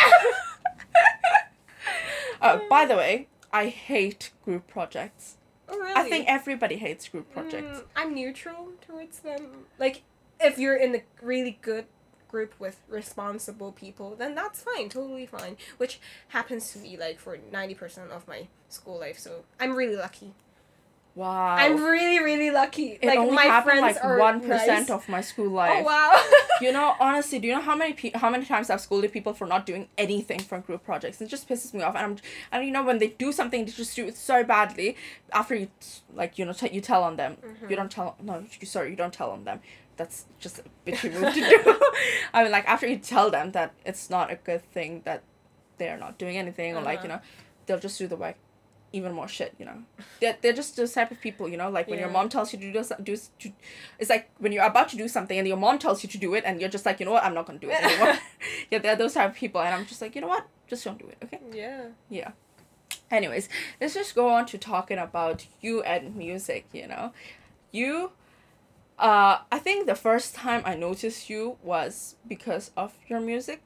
[2.41, 5.37] uh, by the way, I hate group projects.
[5.69, 5.95] Oh, really?
[5.95, 7.79] I think everybody hates group projects.
[7.79, 9.67] Mm, I'm neutral towards them.
[9.79, 10.03] Like,
[10.41, 11.87] if you're in a really good
[12.29, 15.57] group with responsible people, then that's fine, totally fine.
[15.79, 19.19] Which happens to be like for ninety percent of my school life.
[19.19, 20.35] So I'm really lucky.
[21.17, 21.57] Wow.
[21.57, 22.99] I'm really, really lucky.
[23.03, 24.91] it like only my happened friends like one percent nice.
[24.91, 25.83] of my school life.
[25.83, 26.23] Oh wow.
[26.61, 29.33] You know, honestly, do you know how many pe- how many times I've scolded people
[29.33, 31.21] for not doing anything for group projects?
[31.23, 32.17] It just pisses me off, and I'm
[32.53, 34.95] and you know when they do something, they just do it so badly.
[35.33, 35.69] After you
[36.15, 37.71] like you know t- you tell on them, Mm-hmm.
[37.71, 39.61] you don't tell no you, sorry you don't tell on them.
[39.97, 41.81] That's just a bitchy move to do.
[42.35, 45.23] I mean, like after you tell them that it's not a good thing that
[45.79, 47.17] they're not doing anything, or like you Uh-huh.
[47.17, 47.23] know,
[47.67, 48.37] they'll just do the like
[48.93, 49.55] even more shit.
[49.59, 49.83] You know,
[50.21, 51.49] they're they're just those type of people.
[51.49, 53.53] You know, like when your mom tells you to do do to,
[53.99, 56.35] it's like when you're about to do something and your mom tells you to do
[56.35, 58.19] it and you're just like you know what I'm not gonna do it anymore.
[58.71, 60.99] yeah, they're those type of people, and I'm just like you know what, just don't
[60.99, 61.41] do it, okay?
[61.53, 61.87] yeah.
[62.09, 62.33] Yeah.
[63.11, 63.49] Anyways,
[63.81, 66.67] let's just go on to talking about you and music.
[66.73, 67.13] You know,
[67.73, 68.13] you.
[68.99, 73.63] Uh, I think the first time I noticed you was because of your music.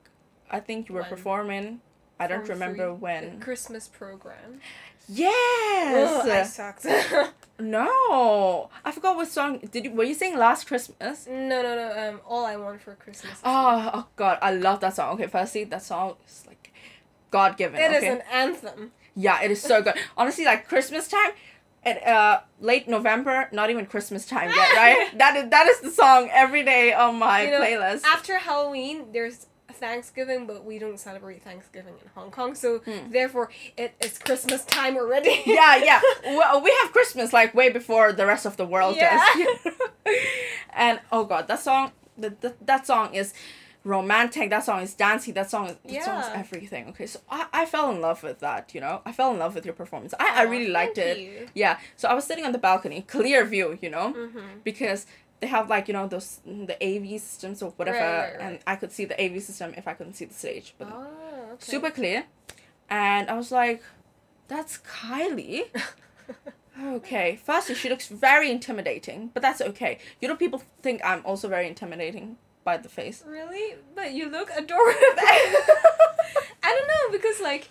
[0.51, 1.11] I think you were When?
[1.11, 1.81] performing.
[2.21, 3.41] I don't remember when.
[3.41, 4.61] Christmas program.
[5.09, 6.25] Yes.
[6.25, 6.87] Ugh, I sucked.
[7.57, 9.61] No, I forgot what song.
[9.71, 11.29] Did you were you saying Last Christmas?
[11.29, 12.09] no, no, no.
[12.09, 13.39] Um, all I want for Christmas.
[13.45, 15.15] Oh, oh God, I love that song.
[15.15, 16.73] Okay, firstly, that song is like
[17.31, 17.81] God given.
[17.81, 18.91] It is okay, an anthem.
[19.15, 19.95] yeah, it is so good.
[20.17, 21.31] Honestly, like Christmas time,
[21.85, 25.17] at uh late November, not even Christmas time yet, right?
[25.19, 28.03] that is that is the song every day on my You know, playlist.
[28.03, 33.11] After Halloween, there's Thanksgiving, but we don't celebrate Thanksgiving in Hong Kong, so Hmm.
[33.11, 35.43] therefore it is Christmas time already.
[35.47, 36.01] yeah, yeah.
[36.25, 39.19] Well, we have Christmas like way before the rest of the world Yeah.
[39.35, 39.73] does.
[40.75, 43.33] and oh god, that song, that that, that song is
[43.85, 44.49] romantic.
[44.51, 45.33] That song is dancey.
[45.33, 46.89] That song is that song is everything.
[46.89, 48.75] Okay, so I, I fell in love with that.
[48.75, 50.15] You know, I fell in love with your performance.
[50.19, 51.19] I, I really liked it.
[51.19, 51.49] you.
[51.55, 51.79] Yeah.
[51.97, 53.79] So I was sitting on the balcony, clear view.
[53.83, 54.61] You know, Mm-hmm.
[54.65, 55.07] because
[55.41, 58.41] they have like you know those the AV systems or whatever, Right, right, right.
[58.43, 61.07] and I could see the AV system if I couldn't see the stage, but Oh,
[61.55, 61.65] okay.
[61.73, 62.25] super clear.
[62.91, 63.83] And I was like,
[64.49, 65.65] that's Kylie.
[66.83, 69.99] Okay, firstly, she looks very intimidating, but that's okay.
[70.21, 73.23] You know, people think I'm also very intimidating by the face.
[73.25, 73.77] Really?
[73.95, 74.99] But you look adorable.
[76.65, 77.69] I don't know because like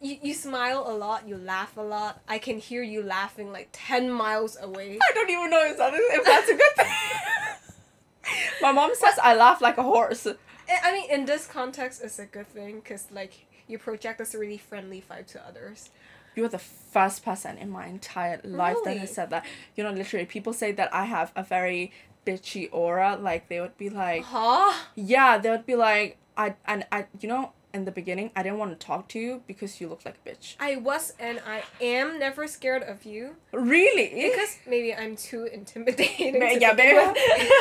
[0.00, 2.20] you, you smile a lot, you laugh a lot.
[2.28, 4.98] I can hear you laughing like 10 miles away.
[5.02, 6.92] I don't even know if, that is, if that's a good thing.
[8.62, 10.26] My mom says I laugh like a horse.
[10.26, 14.58] I mean, in this context, it's a good thing because like you project this really
[14.58, 15.90] friendly vibe to others.
[16.34, 18.98] You're the first person in my entire life that Really?
[19.00, 19.46] has said that.
[19.74, 21.92] You know, literally, people say that I have a very
[22.26, 23.16] bitchy aura.
[23.16, 24.74] Like, they would be like, Huh?
[24.94, 28.58] yeah, they would be like, I, and I, you know, in the beginning, I didn't
[28.58, 30.56] want to talk to you because you looked like a bitch.
[30.58, 34.08] I was and I am never scared of you Really?
[34.30, 36.40] because maybe I'm too intimidating.
[36.40, 37.16] Ma- to yeah, maybe with.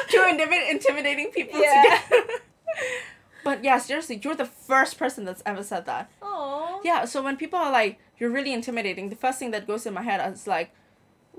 [0.09, 0.23] two
[0.75, 1.99] intimidating people Yeah.
[2.09, 2.23] together.
[3.43, 6.09] but yeah, seriously, you're the first person that's ever said that.
[6.21, 6.79] Aw.
[6.83, 9.93] Yeah, so when people are like, you're really intimidating, the first thing that goes in
[9.93, 10.71] my head is like,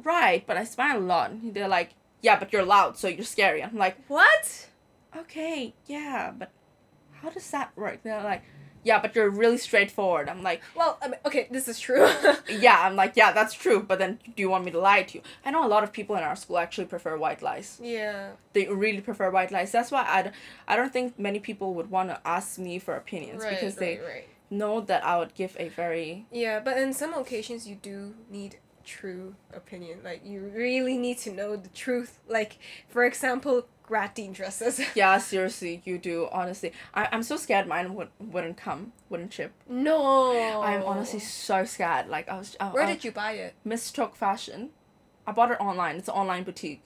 [0.04, 1.32] right, but I smile a lot.
[1.54, 1.90] They're like,
[2.22, 3.62] yeah, but you're loud, so you're scary.
[3.62, 4.68] I'm like, What?
[5.16, 6.50] okay, yeah, but
[7.22, 8.02] how does that work?
[8.02, 8.42] They're like,
[8.88, 10.28] yeah, but you're really straightforward.
[10.32, 12.08] I'm like, Well, I mean, okay, this is true.
[12.66, 15.12] yeah, I'm like, yeah, that's true, but then do you want me to lie to
[15.18, 15.22] you?
[15.44, 17.68] I know a lot of people in our school actually prefer white lies.
[17.82, 18.30] yeah.
[18.54, 19.70] They really prefer white lies.
[19.76, 20.02] That's why
[20.70, 23.96] I don't think many people would want to ask me for opinions Right, because they
[23.98, 24.28] right, right.
[24.50, 28.52] know that I would give a very Yeah, but in some occasions you do need
[28.86, 29.96] true opinion.
[30.04, 32.18] Like you really need to know the truth.
[32.28, 32.52] Like
[32.88, 34.80] for example, grad din dresses.
[34.94, 39.52] yeah seriously you do honestly I, i'm so scared mine would, wouldn't come wouldn't ship
[39.68, 40.62] no.
[40.62, 43.54] i'm honestly so scared like i was I, Where I did you buy it?
[43.64, 44.70] mistook fashion
[45.26, 46.82] i bought it online it's an online boutique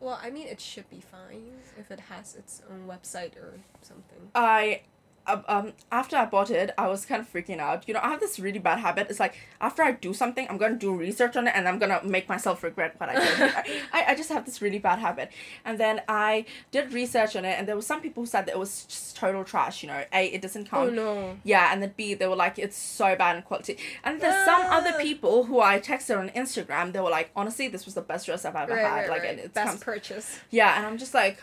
[0.00, 4.30] Well, I mean, it should be fine if it has its own website or something.
[4.34, 4.82] i
[5.26, 8.08] um, um after i bought it i was kind of freaking out you know i
[8.08, 11.36] have this really bad habit it's like after i do something i'm gonna do research
[11.36, 13.54] on it and i'm gonna make myself regret what i did
[13.92, 15.30] I, I just have this really bad habit
[15.64, 18.52] and then i did research on it and there was some people who said that
[18.52, 21.36] it was just total trash you know a it doesn't come Oh no.
[21.44, 23.78] Yeah, and then B, they were like, it's so bad in quality.
[24.02, 24.98] And there's some other Ah.
[25.00, 28.44] people who I texted on Instagram, they were like, honestly, this was the best dress
[28.44, 28.94] I've ever Right, had.
[28.94, 29.30] right, like, right.
[29.30, 30.40] and it's Best comes- purchase.
[30.50, 31.42] yeah, and I'm just like,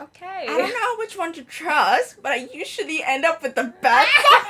[0.00, 0.46] Okay.
[0.48, 4.06] I don't know which one to trust, but I usually end up with the bad
[4.30, 4.46] side.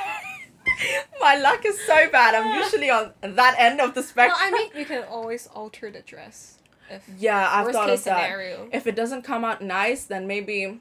[1.19, 2.35] My luck is so bad.
[2.35, 4.37] I'm usually on that end of the spectrum.
[4.39, 4.47] Well.
[4.47, 6.57] I mean, you can always alter the dress.
[6.89, 8.23] If yeah, I've worst thought case of that.
[8.23, 8.69] scenario.
[8.71, 10.79] If it doesn't come out nice, then maybe,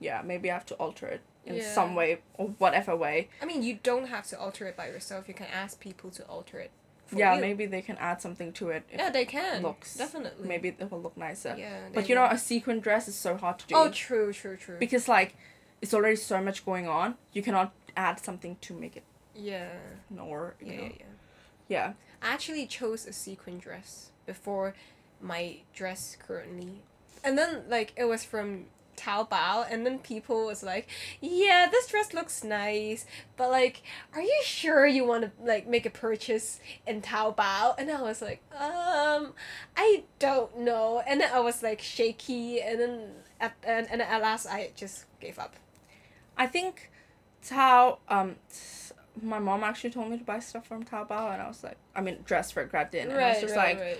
[0.00, 1.72] yeah, maybe I have to alter it in Yeah.
[1.74, 3.28] some way or whatever way.
[3.42, 5.28] I mean, you don't have to alter it by yourself.
[5.28, 6.70] You can ask people to alter it.
[7.12, 7.40] Yeah, you.
[7.40, 8.84] maybe they can add something to it.
[8.92, 9.62] Yeah, they can.
[9.62, 10.48] looks definitely.
[10.48, 11.54] maybe it will look nicer.
[11.58, 11.88] Yeah.
[11.92, 13.74] But you know, a sequin dress is so hard to do.
[13.74, 14.78] Oh, true, true, true.
[14.78, 15.36] because like
[15.82, 17.16] it's already so much going on.
[17.32, 19.68] You cannot add something to make it yeah.
[20.10, 20.54] Nor.
[20.60, 21.04] Yeah, yeah, yeah.
[21.68, 21.92] yeah.
[22.22, 24.74] I actually chose a sequin dress before
[25.20, 26.82] my dress currently.
[27.22, 28.66] And then like it was from
[29.04, 30.88] Taobao and then people was like,
[31.20, 33.82] "Yeah, this dress looks nice, but like
[34.14, 38.22] are you sure you want to like make a purchase in Taobao?" And I was
[38.22, 39.32] like, "Um,
[39.76, 43.00] I don't know." And then I was like shaky and then
[43.40, 45.54] at and, and at last I just gave up.
[46.36, 46.90] I think
[47.46, 47.98] Tao.
[48.08, 51.62] Um, t- my mom actually told me to buy stuff from Taobao, and I was
[51.62, 53.98] like, I mean, dress for grad din, and I was just like, right.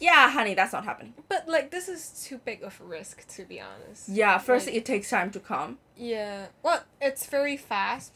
[0.00, 1.14] Yeah, honey, that's not happening.
[1.28, 4.08] But like this is too big of a risk to be honest.
[4.08, 5.78] Yeah, first Like- it takes time to come.
[5.96, 6.46] Yeah.
[6.62, 8.12] Well, it's very fast.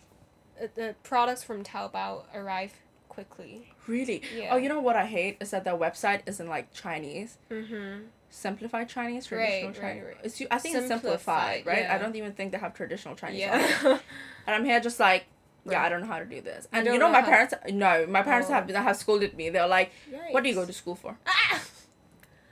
[0.60, 2.72] Uh, The products from Taobao arrive
[3.08, 3.72] quickly.
[3.86, 4.22] Really.
[4.36, 4.50] Yeah.
[4.52, 7.36] Oh, you know what I hate is that their website isn't like Chinese.
[7.50, 8.06] Mm-hmm.
[8.30, 10.04] Simplified Chinese, traditional Right, right, Chinese.
[10.04, 10.16] right.
[10.24, 11.82] It's, I think it's simplified, Simplified, right?
[11.84, 11.94] yeah.
[11.94, 13.40] I don't even think they have traditional Chinese.
[13.40, 13.98] Yeah.
[14.46, 15.24] And I'm here just like,
[15.64, 15.86] yeah, Right.
[15.86, 16.66] I don't know how to do this.
[16.72, 18.54] And you, don't know, know my parents, no, my parents Oh.
[18.54, 19.50] have have scolded me.
[19.50, 19.92] They're like,
[20.32, 21.16] what do you go to school for?
[21.26, 21.62] Ah!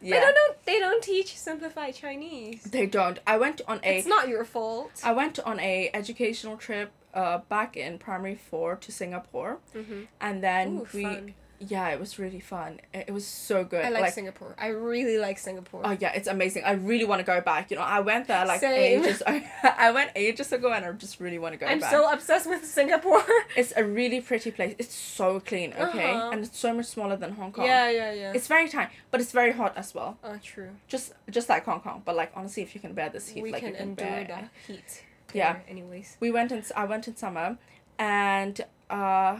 [0.02, 0.16] Yeah.
[0.16, 0.54] They don't know.
[0.64, 2.64] They don't teach simplified Chinese.
[2.64, 3.18] They don't.
[3.26, 5.00] I went on a It's not your fault.
[5.04, 10.04] I went on a educational trip uh back in primary 4 to Singapore mm-hmm.
[10.18, 11.34] and then Ooh, we fun.
[11.68, 12.80] Yeah, it was really fun.
[12.92, 13.84] It, it was so good.
[13.84, 14.54] I like, Singapore.
[14.58, 15.82] I really like Singapore.
[15.84, 16.64] Oh yeah, it's amazing.
[16.64, 17.70] I really want to go back.
[17.70, 19.04] You know, I went there like Same.
[19.04, 19.22] ages.
[19.86, 21.90] I went ages ago, and I just really want to go I'm back.
[21.90, 23.22] so obsessed with Singapore.
[23.56, 24.74] It's a really pretty place.
[24.78, 26.30] It's so clean, okay, Uh-huh.
[26.32, 27.66] and it's so much smaller than Hong Kong.
[27.66, 28.32] yeah, yeah, yeah.
[28.34, 30.16] It's very tiny, but it's very hot as well.
[30.24, 30.70] oh, true.
[30.88, 33.52] Just just like Hong Kong, but like honestly, if you can bear this heat, we
[33.52, 34.50] like can you can endure bear.
[34.66, 35.04] the heat.
[35.34, 35.56] Yeah.
[35.68, 36.16] Anyways.
[36.20, 36.62] We went in.
[36.76, 37.56] I went in summer,
[37.98, 39.34] and uh,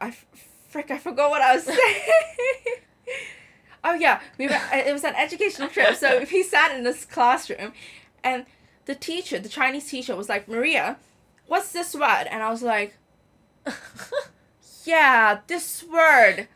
[0.00, 0.14] I
[0.72, 1.78] frick, I forgot what I was saying.
[3.84, 7.04] oh yeah, we were, uh, It was an educational trip, so he sat in this
[7.04, 7.72] classroom,
[8.24, 8.46] and
[8.86, 10.96] the teacher, the Chinese teacher, was like, Maria,
[11.46, 12.26] what's this word?
[12.30, 12.96] And I was like,
[14.84, 16.48] yeah, this word.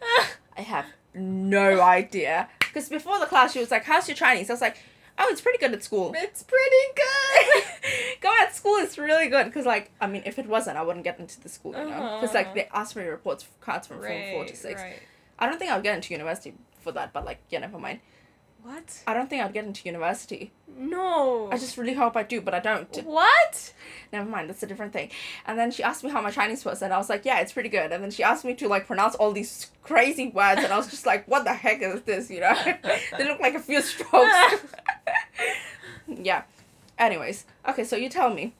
[0.56, 2.48] I have no idea.
[2.58, 4.50] Because before the class, she was like, how's your Chinese?
[4.50, 4.78] I was like,
[5.18, 6.12] oh, it's pretty good at school.
[6.16, 7.64] it's pretty good.
[8.20, 11.04] Go at school is really good because, like, I mean, if it wasn't, I wouldn't
[11.04, 12.18] get into the school, you know?
[12.20, 12.54] Because, like, Uh-huh.
[12.54, 14.80] they asked me reports cards from form four to six.
[14.82, 14.98] Right.
[15.38, 18.00] I don't think I'll get into university for that, but, like, yeah, never mind.
[18.62, 19.02] What?
[19.06, 20.50] I don't think I'd get into university.
[20.76, 21.48] No.
[21.52, 22.92] I just really hope I do, but I don't.
[23.04, 23.72] What?
[24.12, 25.10] Never mind, that's a different thing.
[25.46, 27.52] And then she asked me how my Chinese was, and I was like, yeah, it's
[27.52, 27.92] pretty good.
[27.92, 30.88] And then she asked me to, like, pronounce all these crazy words, and I was
[30.88, 32.56] just like, what the heck is this, you know?
[33.16, 34.34] they look like a few strokes.
[36.08, 36.42] yeah.
[36.98, 38.54] Anyways, okay, so you tell me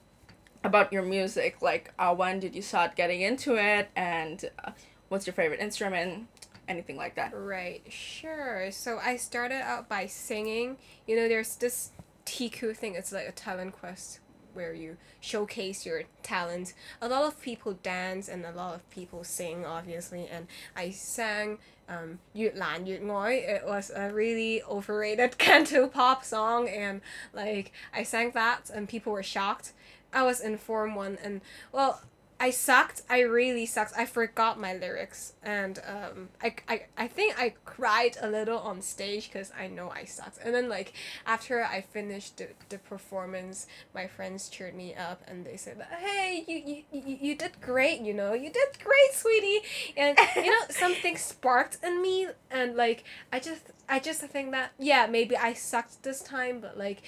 [0.63, 1.61] about your music.
[1.61, 4.71] Like, uh, when did you start getting into it, and uh,
[5.09, 6.27] what's your favorite instrument?
[6.67, 7.31] Anything like that.
[7.33, 8.69] Right, sure.
[8.71, 10.77] So I started out by singing.
[11.07, 11.91] You know, there's this
[12.25, 14.19] TQ thing, it's like a talent quest
[14.53, 16.73] where you showcase your talent.
[17.01, 20.27] A lot of people dance and a lot of people sing, obviously.
[20.27, 23.34] And I sang um, 越难越爱.
[23.34, 27.00] It was a really overrated canto pop song, and
[27.32, 29.72] like I sang that, and people were shocked.
[30.12, 31.40] I was in Form 1, and
[31.72, 32.02] well,
[32.39, 33.01] I sucked.
[33.09, 33.93] I really sucked.
[33.97, 38.83] I forgot my lyrics, and um, I, I, I think I cried a little on
[38.83, 40.37] stage because I know I sucked.
[40.43, 40.93] And then like
[41.25, 43.65] after I finished the, the performance,
[43.95, 48.01] my friends cheered me up and they said, "Hey, you, you, you, you did great.
[48.01, 49.61] You know, you did great, sweetie."
[49.95, 54.73] And you know, something sparked in me, and like I just, I just think that
[54.77, 57.01] yeah, maybe I sucked this time, but like,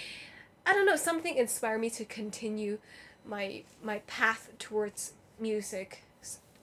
[0.66, 2.80] I don't know, something inspired me to continue
[3.26, 6.04] my my path towards music,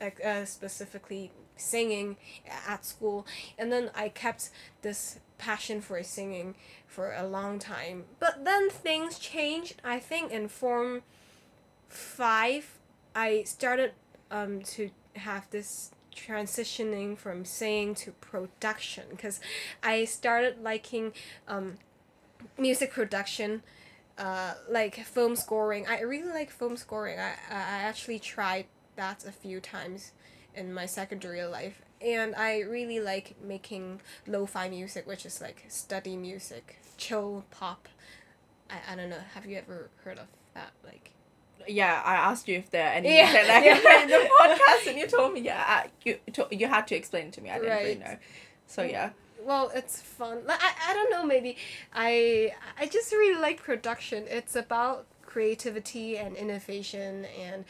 [0.00, 2.16] uh, specifically singing
[2.68, 3.26] at school,
[3.58, 4.50] and then I kept
[4.82, 6.54] this passion for singing
[6.86, 8.04] for a long time.
[8.18, 9.80] But then things changed.
[9.84, 11.02] I think in form
[11.88, 12.78] five,
[13.14, 13.92] I started
[14.30, 19.40] um to have this transitioning from singing to production because
[19.82, 21.12] I started liking
[21.46, 21.74] um
[22.58, 23.62] music production
[24.18, 25.86] uh, like film scoring.
[25.86, 27.18] I really like film scoring.
[27.18, 30.12] I, I actually tried that a few times
[30.54, 31.82] in my secondary life.
[32.00, 37.88] And I really like making lo-fi music, which is like study music, chill pop.
[38.70, 39.20] I, I don't know.
[39.34, 40.72] Have you ever heard of that?
[40.84, 41.10] Like
[41.68, 44.02] Yeah, I asked you if there are any Yeah, that can yeah.
[44.02, 45.62] in the podcast, and you told me yeah.
[45.66, 47.50] I, you to, you had to explain it to me.
[47.50, 48.00] I didn't really Right.
[48.00, 48.16] know.
[48.66, 49.10] So yeah.
[49.46, 50.42] Well it's fun.
[50.48, 51.56] I, I don't know maybe
[51.94, 54.24] i i just really like production.
[54.28, 57.64] It's about creativity and innovation and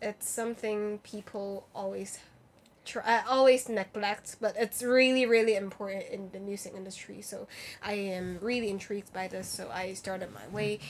[0.00, 2.18] it's something people always
[2.84, 7.22] try always neglect but it's really really important in the music industry.
[7.22, 7.46] So
[7.82, 10.80] i am really intrigued by this so i started my way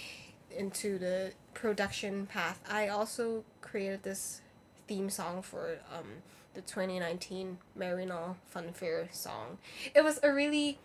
[0.57, 2.61] into the production path.
[2.68, 4.41] I also created this
[4.87, 6.22] theme song for um,
[6.55, 9.59] the 2019 Maryknoll Funfair song.
[9.94, 10.78] It was a really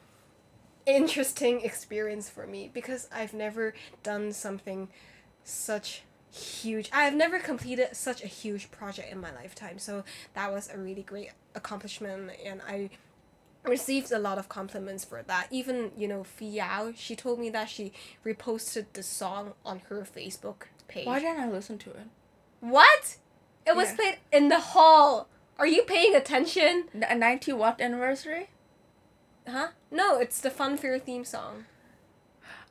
[0.85, 4.87] interesting experience for me because I've never done something
[5.43, 6.89] such huge.
[6.93, 9.79] I've never completed such a huge project in my lifetime.
[9.79, 10.03] So
[10.33, 12.89] that was a really great accomplishment and I
[13.63, 15.47] received a lot of compliments for that.
[15.51, 17.91] Even, you know, Fiao, she told me that she
[18.25, 21.05] reposted the song on her Facebook page.
[21.05, 22.07] Why didn't I listen to it?
[22.61, 23.17] What?
[23.65, 23.95] It was Yeah.
[23.95, 25.27] played in the hall.
[25.59, 26.85] Are you paying attention?
[27.09, 28.49] A ninety what anniversary?
[29.47, 29.69] Huh?
[29.91, 31.65] No, it's the Funfair theme song.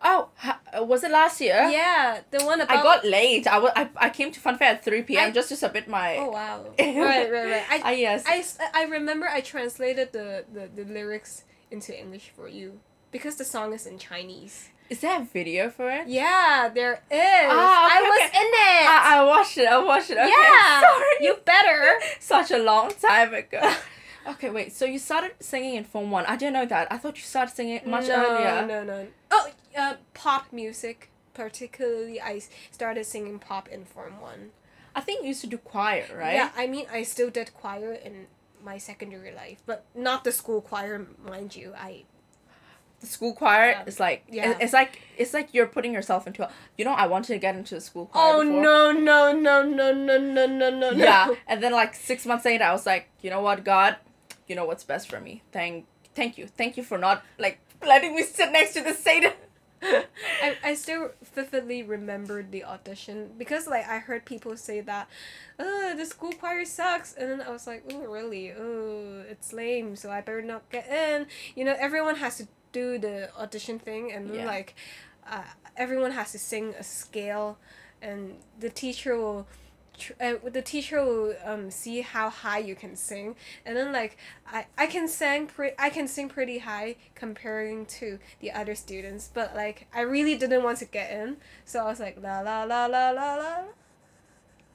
[0.02, 1.68] Oh, uh, was it last year?
[1.70, 2.76] Yeah, the one about.
[2.78, 3.46] I got late.
[3.46, 5.28] I wa- I, I came to Funfair at 3 p.m.
[5.28, 6.16] I- just to submit my.
[6.18, 6.64] Oh wow!
[6.78, 7.64] right, right, right.
[7.70, 8.24] I, Ah, yes.
[8.26, 12.80] I, I remember I translated the, the, the lyrics into English for you
[13.10, 14.68] because the song is in Chinese.
[14.88, 16.06] Is there a video for it?
[16.06, 17.50] Yeah, there is.
[17.50, 18.38] Ah, okay, I was okay.
[18.38, 18.88] in it.
[18.88, 19.66] I, I watched it.
[19.66, 20.18] I watched it.
[20.18, 21.04] Okay, yeah, Sorry.
[21.20, 21.98] you better.
[22.20, 23.74] Such a long time ago.
[24.28, 24.72] okay, wait.
[24.72, 26.26] So you started singing in Form 1.
[26.26, 26.86] I didn't know that.
[26.92, 28.66] I thought you started singing much no, earlier.
[28.66, 29.02] No, no.
[29.02, 29.06] No.
[29.32, 31.10] Oh, uh, pop music.
[31.34, 34.52] Particularly, I started singing pop in Form One.
[34.94, 36.34] I think you used to do choir, right?
[36.34, 38.28] Yeah, I mean, I still did choir in
[38.64, 41.74] my secondary life, but not the school choir, mind you.
[41.76, 42.04] I
[43.00, 43.82] The school choir Yeah.
[43.86, 44.56] is like Yeah.
[44.60, 47.54] it's like it's like you're putting yourself into a you know I wanted to get
[47.54, 48.62] into the school choir Oh before.
[48.62, 50.90] no no no no no no no no no.
[50.90, 53.96] Yeah, and then like six months later, I was like, you know what, God,
[54.48, 55.42] you know what's best for me.
[55.52, 59.32] Thank, thank you, thank you for not like letting me sit next to the Satan.
[59.82, 65.08] I, I still vividly remember the audition because like I heard people say that,
[65.58, 68.52] uh, the school choir sucks, and then I was like, oh really?
[68.52, 69.94] Oh, it's lame.
[69.94, 71.26] So I better not get in.
[71.54, 72.48] You know, everyone has to
[72.80, 74.46] do the audition thing, and Yeah.
[74.54, 74.70] like,
[75.32, 75.44] uh,
[75.84, 77.48] everyone has to sing a scale,
[78.08, 78.20] and
[78.64, 79.42] the teacher will.
[80.04, 83.28] tr- Uh, the teacher will um, see how high you can sing
[83.64, 84.12] and then like
[84.56, 86.90] I, I can sing pre- I can sing pretty high
[87.22, 88.06] comparing to
[88.42, 91.28] the other students but like I really didn't want to get in
[91.70, 93.54] so I was like la la la la la la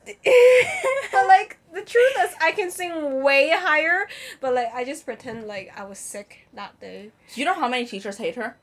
[1.11, 4.07] but like the truth is I can sing way higher
[4.39, 7.85] but like I just pretend like I was sick that day you know how many
[7.85, 8.57] teachers hate her?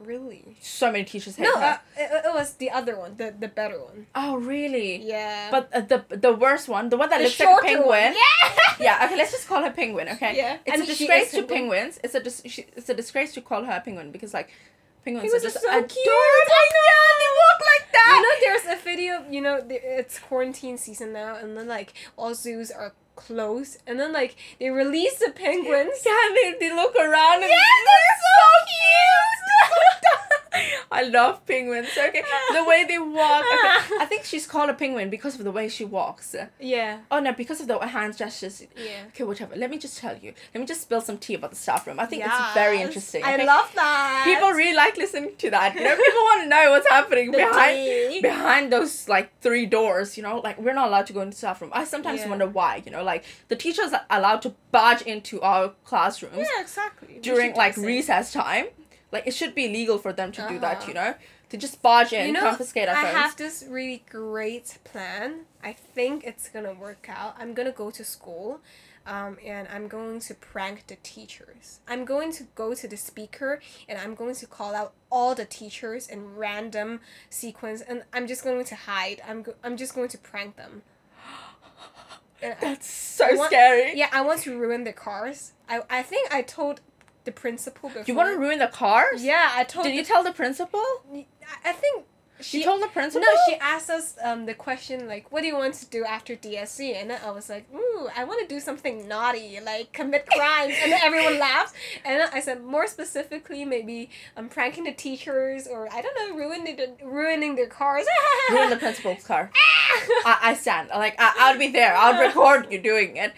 [0.00, 1.64] really So many teachers hate no her.
[1.64, 4.96] uh, it, it was the other one the, the better one oh really?
[5.02, 7.86] yeah But uh, the the worst one, the one that the looks like a penguin.
[7.86, 8.50] one yeah
[8.80, 10.34] Yeah, okay, let's just call her penguin, okay?
[10.36, 11.56] Yeah, It's and a disgrace to penguin.
[11.86, 12.00] penguins.
[12.02, 14.50] It's a dis- she, it's a disgrace to call her a penguin because like
[15.04, 15.88] penguins, Penguins are are just so adorable.
[15.88, 16.06] cute.
[16.06, 16.84] I know.
[16.90, 18.14] Yeah, they walk like that.
[18.16, 19.12] You know, there's a video.
[19.30, 24.12] you know it's quarantine season now, and then like all zoos are closed, and then
[24.12, 26.02] like they release the penguins.
[26.04, 28.42] Yeah, they, they look around and Yeah, they're so
[28.72, 30.30] cute.
[30.92, 31.88] I love penguins.
[31.96, 33.44] Okay, the way they walk.
[33.44, 33.96] Okay.
[34.00, 36.34] I think she's called a penguin because of the way she walks.
[36.60, 36.98] Yeah.
[37.10, 38.62] Oh no, because of the hand gestures.
[38.76, 39.04] Yeah.
[39.08, 39.56] Okay, whatever.
[39.56, 40.32] Let me just tell you.
[40.54, 41.98] Let me just spill some tea about the staff room.
[42.00, 42.86] I think it's very Yes.
[42.88, 43.22] interesting.
[43.24, 44.22] I love that.
[44.24, 45.74] People really like listening to that.
[45.74, 48.20] You know, people want to know what's happening The behind tea.
[48.20, 50.16] behind those like three doors.
[50.16, 51.70] You know, like we're not allowed to go into the staff room.
[51.74, 52.28] I sometimes Yeah.
[52.30, 52.82] wonder why.
[52.84, 57.18] You know, like the teachers are allowed to barge into our classrooms Yeah, exactly.
[57.20, 58.66] During like recess time.
[59.14, 60.78] Like it should be legal for them to do that.
[60.78, 60.88] Uh-huh.
[60.88, 61.14] You know,
[61.50, 63.16] to just barge in, You know, confiscate our I phones.
[63.16, 65.28] have this really great plan.
[65.62, 67.36] I think it's gonna work out.
[67.38, 68.60] I'm gonna go to school,
[69.06, 71.80] um, and I'm going to prank the teachers.
[71.86, 75.44] I'm going to go to the speaker, and I'm going to call out all the
[75.44, 77.00] teachers in random
[77.30, 79.18] sequence, and I'm just going to hide.
[79.28, 80.82] I'm go- I'm just going to prank them.
[82.42, 83.96] And That's so I want- scary.
[83.96, 85.52] yeah, I want to ruin the cars.
[85.68, 86.80] I I think I told
[87.24, 88.04] the principal before.
[88.06, 89.22] You want to ruin the cars?
[89.24, 89.84] Yeah, I told.
[89.86, 90.82] Did you tell the principal?
[91.12, 91.26] I-
[91.64, 92.04] I think
[92.40, 93.22] She she told the principal.
[93.26, 96.34] No, she asked us um, the question like, "What do you want to do after
[96.36, 100.26] DSE?" And then I was like, "Ooh, I want to do something naughty, like commit
[100.36, 101.72] crimes." and then everyone laughs.
[102.04, 106.36] And then I said, more specifically, maybe I'm pranking the teachers, or I don't know,
[106.36, 108.04] ruining the, ruining their cars.
[108.50, 109.50] ruin the principal's car.
[110.26, 110.88] I, I stand.
[110.90, 111.94] Like I, I'll be there.
[111.96, 113.32] I'll record you doing it.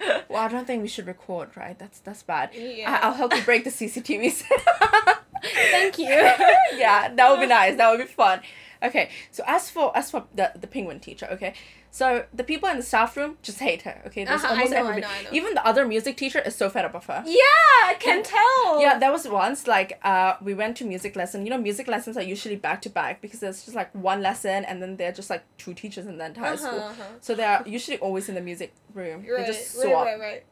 [0.28, 1.78] Well, I don't think we should record, right?
[1.78, 2.50] That's that's bad.
[2.54, 2.90] Yeah.
[3.02, 4.42] I, I'll help you break the CCTVs.
[5.70, 6.06] Thank you.
[6.06, 7.76] yeah, that would be nice.
[7.76, 8.40] That would be fun.
[8.82, 11.54] Okay, so as for as for the the penguin teacher, okay,
[11.98, 12.06] so
[12.40, 13.96] the people in the staff room just hate her.
[14.08, 15.30] Okay, there's Uh-huh, almost know, I know, I know.
[15.38, 17.20] Even the other music teacher is so fed up of her.
[17.26, 18.80] yeah, I can tell.
[18.84, 21.38] Yeah, there was once like uh we went to music lesson.
[21.46, 24.58] You know, music lessons are usually back to back because there's just like one lesson
[24.68, 26.82] and then they're just like two teachers in the entire Uh-huh, school.
[26.90, 27.02] uh-huh.
[27.26, 29.18] So they are usually always in the music room.
[29.26, 30.06] Right, They just right, swap.
[30.06, 30.42] right, right.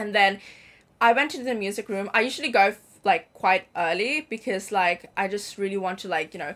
[0.00, 0.32] And then
[1.00, 2.06] I went to the music room.
[2.18, 2.66] I usually go
[3.04, 6.54] like quite early because like I just really want to like you know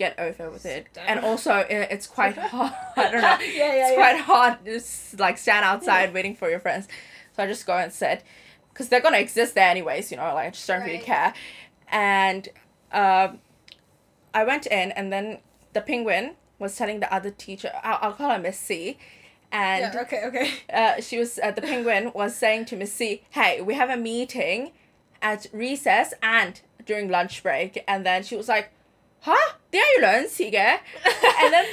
[0.00, 0.88] get over with it.
[0.94, 2.72] Sit And also it's quite hard.
[2.96, 3.20] I don't know.
[3.20, 3.94] Yeah, yeah, it's yeah.
[3.96, 4.64] quite hot.
[4.64, 6.88] Just like stand outside waiting for your friends.
[7.36, 8.24] So I just go and sit
[8.72, 10.10] because they're gonna exist there anyways.
[10.10, 11.34] You know, like I just don't really care.
[11.88, 12.48] And
[12.92, 13.40] um,
[14.32, 15.38] I went in, and then
[15.74, 17.70] the penguin was telling the other teacher.
[17.82, 18.98] I'll, I'll call her Miss C.
[19.52, 20.50] And Yeah, okay, okay.
[20.72, 23.98] uh, she was uh, the penguin was saying to Miss C, "Hey, we have a
[23.98, 24.72] meeting
[25.20, 28.70] at recess and during lunch break." And then she was like,
[29.21, 29.33] "Huh?
[29.71, 30.79] 点解要两次嘅？"
[31.43, 31.65] and then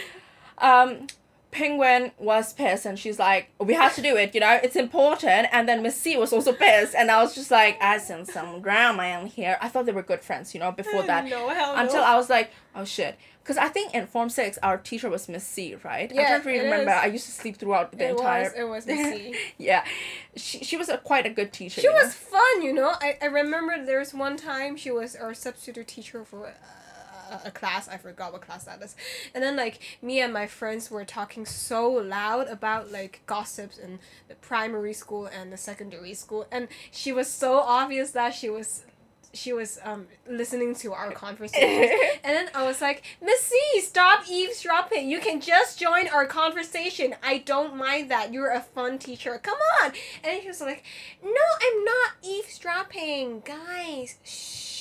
[0.59, 1.07] um
[1.51, 5.47] penguin was pissed and she's like we have to do it you know it's important
[5.53, 8.63] and then miss c was also pissed and i was just like as in some
[8.63, 11.75] drama in here i thought they were good friends you know before that No, hell
[11.77, 11.83] no.
[11.83, 15.29] until i was like oh shit because i think in form 6 our teacher was
[15.29, 16.99] miss c right i Yeah, don't really it remember is.
[17.03, 19.35] i used to sleep throughout the it entire was, it was Missy.
[19.59, 19.85] yeah
[20.35, 21.99] she, she was a, quite a good teacher She you know?
[22.03, 22.93] was fun, you know.
[23.03, 26.53] I, I remember there was one time she was our substitute teacher for uh,
[27.46, 27.88] a class.
[27.88, 28.96] I forgot what class that is.
[29.34, 34.00] And then like me and my friends were talking so loud about like gossips in
[34.28, 38.84] the primary school and the secondary school, and she was so obvious that she was.
[39.34, 45.10] She was um listening to our conversation, and then I was like, Missy, stop eavesdropping.
[45.10, 47.14] You can just join our conversation.
[47.22, 48.34] I don't mind that.
[48.34, 49.40] You're a fun teacher.
[49.44, 49.92] Come on.
[50.24, 50.84] And she was like,
[51.24, 53.42] No, I'm not eavesdropping.
[53.42, 54.77] Guys, shh.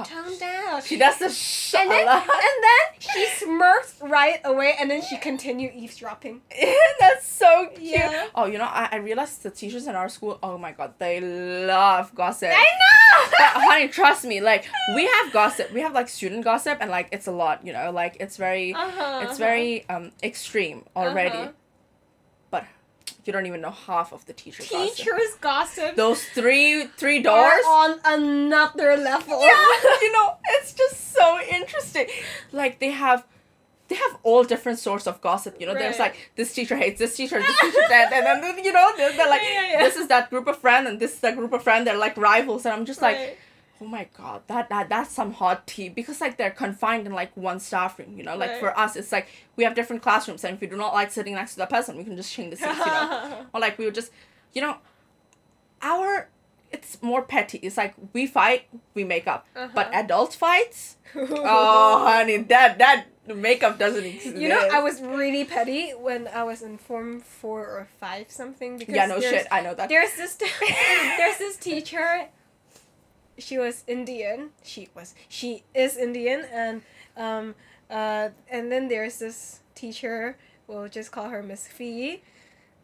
[0.00, 0.82] Oh, Tone down.
[0.82, 2.22] she does the sh and then, lot.
[2.22, 6.40] and then she smirks right away, and then she continued eavesdropping.
[7.00, 7.82] That's so cute.
[7.90, 8.28] Yeah.
[8.34, 11.20] Oh, you know, I, I realized the teachers in our school, oh my god, they
[11.20, 12.50] love gossip.
[12.52, 12.94] I know.
[13.38, 15.72] But honey, trust me, like we have gossip.
[15.72, 18.74] We have like student gossip and like it's a lot, you know, like it's very
[18.74, 19.38] Uh-huh, it's uh-huh.
[19.38, 21.38] very um extreme already.
[21.38, 21.52] Uh-huh.
[23.28, 24.96] You don't even know half of the teacher gossip.
[24.96, 25.96] Teachers gossip.
[25.96, 27.64] Those three three are doors.
[27.66, 29.38] on another level.
[29.42, 29.64] yeah,
[30.00, 32.06] you know, it's just so interesting.
[32.52, 33.26] Like they have
[33.88, 35.74] they have all different sorts of gossip, you know.
[35.74, 39.12] There's like this teacher hates this teacher, this teacher that, and then you know they're,
[39.14, 39.84] they're like Yeah, yeah, yeah.
[39.84, 41.86] this is that group of friend and this is that group of friend.
[41.86, 43.36] They're like rivals, and I'm just like, Right.
[43.80, 47.36] Oh my god, that that that's some hot tea because like they're confined in like
[47.36, 48.36] one staff room, you know.
[48.36, 48.60] Like Right.
[48.60, 51.34] for us, it's like we have different classrooms, and if we do not like sitting
[51.34, 53.46] next to that person, we can just change the seats, you know.
[53.54, 54.10] or like we would just,
[54.52, 54.76] you know,
[55.82, 56.28] our
[56.70, 57.58] it's more petty.
[57.62, 58.64] It's like we fight,
[58.94, 59.90] we make up, but Uh-huh.
[59.94, 60.96] adult fights.
[61.16, 64.36] Oh, honey, that that makeup doesn't exist.
[64.36, 68.76] You know, I was really petty when I was in form four or five something
[68.76, 69.46] because yeah, no shit.
[69.50, 69.88] I know that.
[69.88, 70.34] There's this
[71.18, 72.26] there's this teacher.
[73.38, 74.50] She was Indian.
[74.62, 76.82] She was she is Indian and
[77.16, 77.54] Um,
[77.90, 80.36] uh, and then there's this teacher.
[80.66, 82.22] We'll just call her Miss Fee.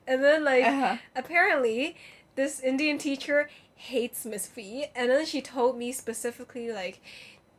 [0.07, 0.97] And then like Uh-huh.
[1.15, 1.97] apparently
[2.35, 7.01] this Indian teacher hates Miss Fee, and then she told me specifically like,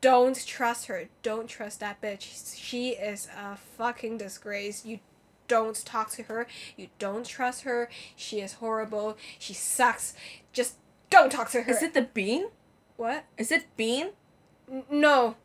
[0.02, 1.08] don't trust her.
[1.24, 2.56] Don't trust that bitch.
[2.58, 4.86] She is a fucking disgrace.
[4.86, 5.00] You
[5.48, 6.48] don't talk to her.
[6.76, 7.89] You don't trust her.
[8.16, 9.18] She is horrible.
[9.39, 10.14] She sucks.
[10.54, 10.76] Just
[11.10, 11.72] don't talk to her.
[11.72, 12.48] Is it the Bean?
[12.98, 13.26] What?
[13.38, 14.10] Is it Bean?
[14.72, 15.36] N- no.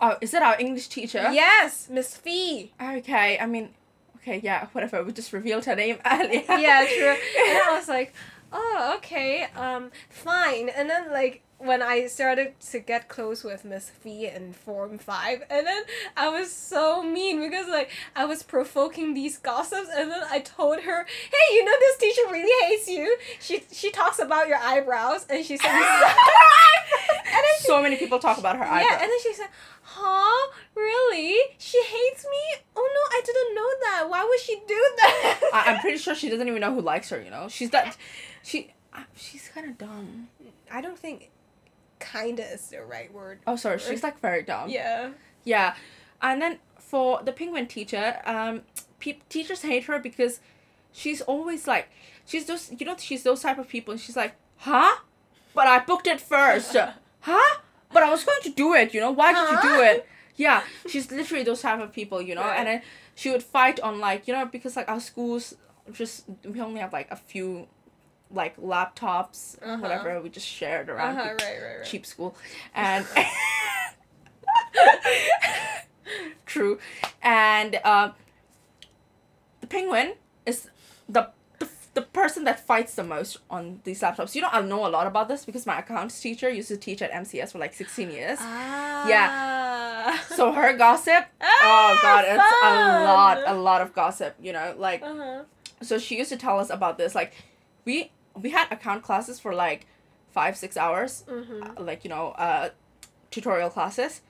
[0.00, 1.30] Oh, is it our English teacher?
[1.32, 2.72] Yes, Miss Fee.
[2.80, 3.70] Okay, I mean,
[4.16, 5.02] okay, yeah, whatever.
[5.04, 6.42] We just revealed her name earlier.
[6.48, 7.08] yeah, true.
[7.08, 8.14] And I was like,
[8.52, 10.68] oh, okay, um, fine.
[10.70, 15.42] And then like when I started to get close with Miss Fee in Form Five,
[15.50, 15.82] and then
[16.16, 20.80] I was so mean because like I was provoking these gossips, and then I told
[20.80, 23.16] her, hey, you know this teacher really hates you.
[23.40, 25.82] She she talks about your eyebrows, and she said, and
[27.26, 29.48] then she, so many people talk about her yeah, and then she said,
[29.82, 31.36] huh, really?
[31.58, 32.62] She hates me?
[32.74, 34.08] Oh no, I didn't know that.
[34.08, 35.40] Why would she do that?
[35.52, 37.20] I, I'm pretty sure she doesn't even know who likes her.
[37.20, 37.96] You know, she's that.
[38.42, 38.72] She,
[39.14, 40.28] she's kind of dumb.
[40.72, 41.30] I don't think
[42.00, 43.40] kinda is the right word.
[43.46, 44.68] Oh, sorry, she's like very dumb.
[44.70, 45.10] Yeah.
[45.44, 45.74] Yeah,
[46.20, 48.62] and then for the penguin teacher, um,
[48.98, 50.40] pe- teachers hate her because
[50.92, 51.88] she's always like,
[52.26, 53.92] she's those, you know, she's those type of people.
[53.92, 54.96] And she's like, huh?
[55.54, 56.76] But I booked it first.
[57.20, 57.58] huh?
[57.92, 58.92] But I was going to do it.
[58.92, 60.06] You know, why did you do it?
[60.36, 62.20] Yeah, she's literally those type of people.
[62.20, 62.58] You know, Right.
[62.58, 62.82] and then
[63.14, 65.54] she would fight on like, you know, because like our schools
[65.92, 67.66] just we only have like a few,
[68.32, 69.76] like laptops, Uh-huh.
[69.78, 70.20] whatever.
[70.20, 71.16] We just shared around.
[71.18, 71.84] Uh-huh, right, right, right.
[71.86, 72.36] cheap school
[72.74, 73.04] and
[76.46, 76.78] true
[77.22, 78.12] and um
[79.60, 80.14] the penguin
[80.46, 80.68] is
[81.08, 81.28] the,
[81.60, 84.88] the the person that fights the most on these laptops you know i know a
[84.88, 88.10] lot about this because my accounts teacher used to teach at mcs for like 16
[88.10, 89.08] years Ah.
[89.08, 90.18] Yeah.
[90.34, 95.02] so her gossip oh god it's a lot a lot of gossip you know like
[95.02, 95.42] Uh-huh.
[95.82, 97.34] so she used to tell us about this like
[97.84, 99.86] we we had account classes for like
[100.32, 101.24] five six hours.
[101.28, 101.84] Mm-hmm.
[101.84, 102.70] like you know uh
[103.30, 104.20] tutorial classes.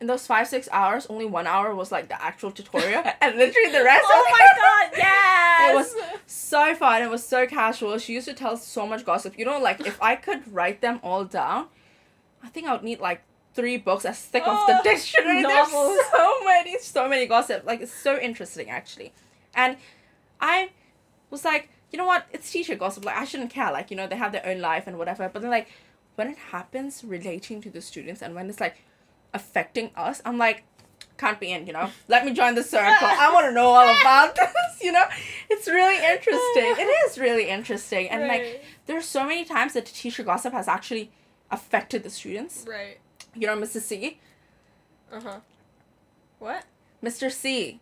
[0.00, 3.02] In those five six hours only one hour was like the actual tutorial.
[3.20, 5.70] And literally the rest Oh my god, yes!
[5.70, 5.94] It was
[6.26, 7.02] so fun.
[7.02, 7.98] It was so casual.
[7.98, 9.38] She used to tell us so much gossip.
[9.38, 11.66] You know like if i could write them all down
[12.42, 13.22] i think i would need like
[13.54, 15.94] three books as thick of the Oh, dictionary novels.
[15.94, 17.64] there's so many so many gossip.
[17.64, 19.12] Like it's so interesting actually.
[19.54, 19.76] And
[20.40, 20.70] i
[21.30, 22.26] was like you know what?
[22.32, 23.04] It's teacher gossip.
[23.04, 23.70] Like i shouldn't care.
[23.70, 25.28] Like you know they have their own life and whatever.
[25.28, 25.68] But then like
[26.16, 28.76] when it happens relating to the students and when it's like
[29.34, 30.64] affecting us i'm like
[31.18, 31.90] can't be in you know?
[32.08, 33.06] Let me join the circle.
[33.06, 35.04] I want to know all about this you know?
[35.50, 36.84] It's really interesting.
[36.84, 38.08] It is really interesting.
[38.08, 41.12] And like there's so many times that teacher gossip has actually
[41.50, 42.64] affected the students.
[42.68, 42.98] Right.
[43.34, 44.18] you know mr c?
[45.12, 45.40] Uh-huh.
[46.38, 46.64] What?
[47.04, 47.80] mr c.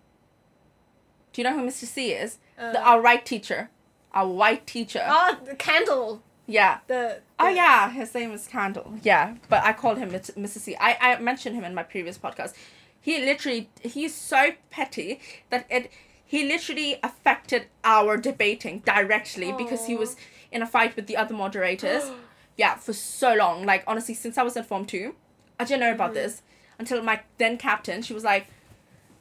[1.32, 2.38] Do you know who mr c is?
[2.58, 3.70] Uh, the, our right teacher
[4.12, 6.22] our white teacher Oh, the candle.
[6.46, 8.94] yeah The, Oh yeah, his name is Candle.
[9.02, 10.32] Yeah, but I called him Mr.
[10.36, 10.58] Mr.
[10.58, 10.76] C.
[10.76, 12.52] I I mentioned him in my previous podcast.
[13.00, 15.90] He literally he's so petty that it
[16.24, 20.16] he literally affected our debating directly because he was
[20.52, 22.10] in a fight with the other moderators.
[22.56, 23.64] yeah, for so long.
[23.64, 25.14] Like honestly, since I was in form two,
[25.58, 26.14] I didn't know about Mhm.
[26.22, 26.42] this
[26.78, 28.02] until my then captain.
[28.02, 28.46] She was like,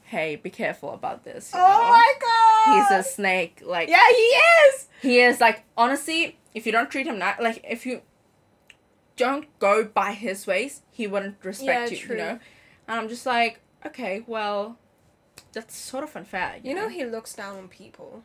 [0.04, 1.90] "Hey, be careful about this." Oh know?
[1.98, 2.49] my god!
[2.66, 3.62] He's a snake.
[3.66, 4.88] Like Yeah, he is!
[5.02, 8.02] he is like honestly, if you don't treat him not like if you
[9.16, 12.16] don't go by his ways, he wouldn't respect Yeah, you, true.
[12.16, 12.40] you know?
[12.88, 14.78] And I'm just like, okay, well,
[15.54, 16.56] that's sort of unfair.
[16.64, 18.24] You, You know, he looks down on people.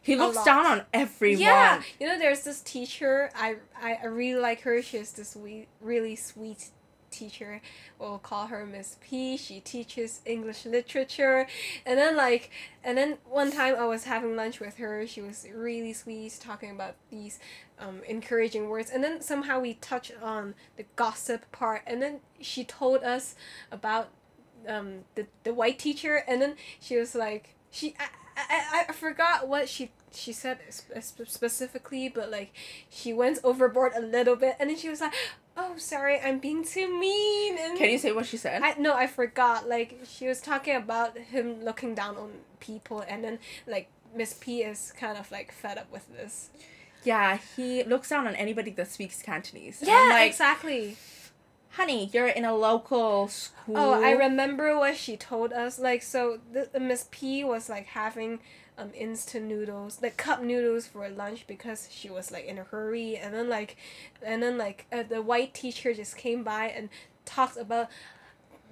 [0.00, 1.40] he looks down on everyone.
[1.42, 3.30] Yeah, you know, there's this teacher.
[3.34, 4.80] I I, I really like her.
[4.82, 6.70] She's this sweet, really sweet
[7.18, 7.60] teacher.
[7.98, 9.36] We'll call her Miss P.
[9.36, 11.46] She teaches English literature,
[11.84, 12.50] and then like,
[12.84, 15.06] and then one time I was having lunch with her.
[15.06, 17.38] She was really sweet, talking about these
[17.78, 22.64] um, encouraging words, and then somehow we touched on the gossip part, and then she
[22.64, 23.34] told us
[23.70, 24.08] about
[24.66, 28.08] um, the the white teacher, and then she was like, she I,
[28.48, 32.52] I, I forgot what she she said sp- sp- specifically, but like
[32.88, 35.12] she went overboard a little bit, and then she was like,
[35.56, 38.62] "Oh, sorry, I'm being too mean." And Can you say what she said?
[38.62, 39.68] I no, I forgot.
[39.68, 42.30] Like she was talking about him looking down on
[42.60, 46.50] people, and then like Miss P is kind of like fed up with this.
[47.04, 49.82] yeah, he looks down on anybody that speaks Cantonese.
[49.82, 50.96] Yeah, like, exactly.
[51.70, 53.76] Honey, you're in a local school.
[53.76, 55.78] Oh, I remember what she told us.
[55.78, 58.40] Like, so the, the Miss P was like having
[58.76, 63.16] um instant noodles, like cup noodles for lunch because she was like in a hurry,
[63.16, 63.76] and then like,
[64.22, 66.88] and then like uh, the white teacher just came by and
[67.24, 67.88] talked about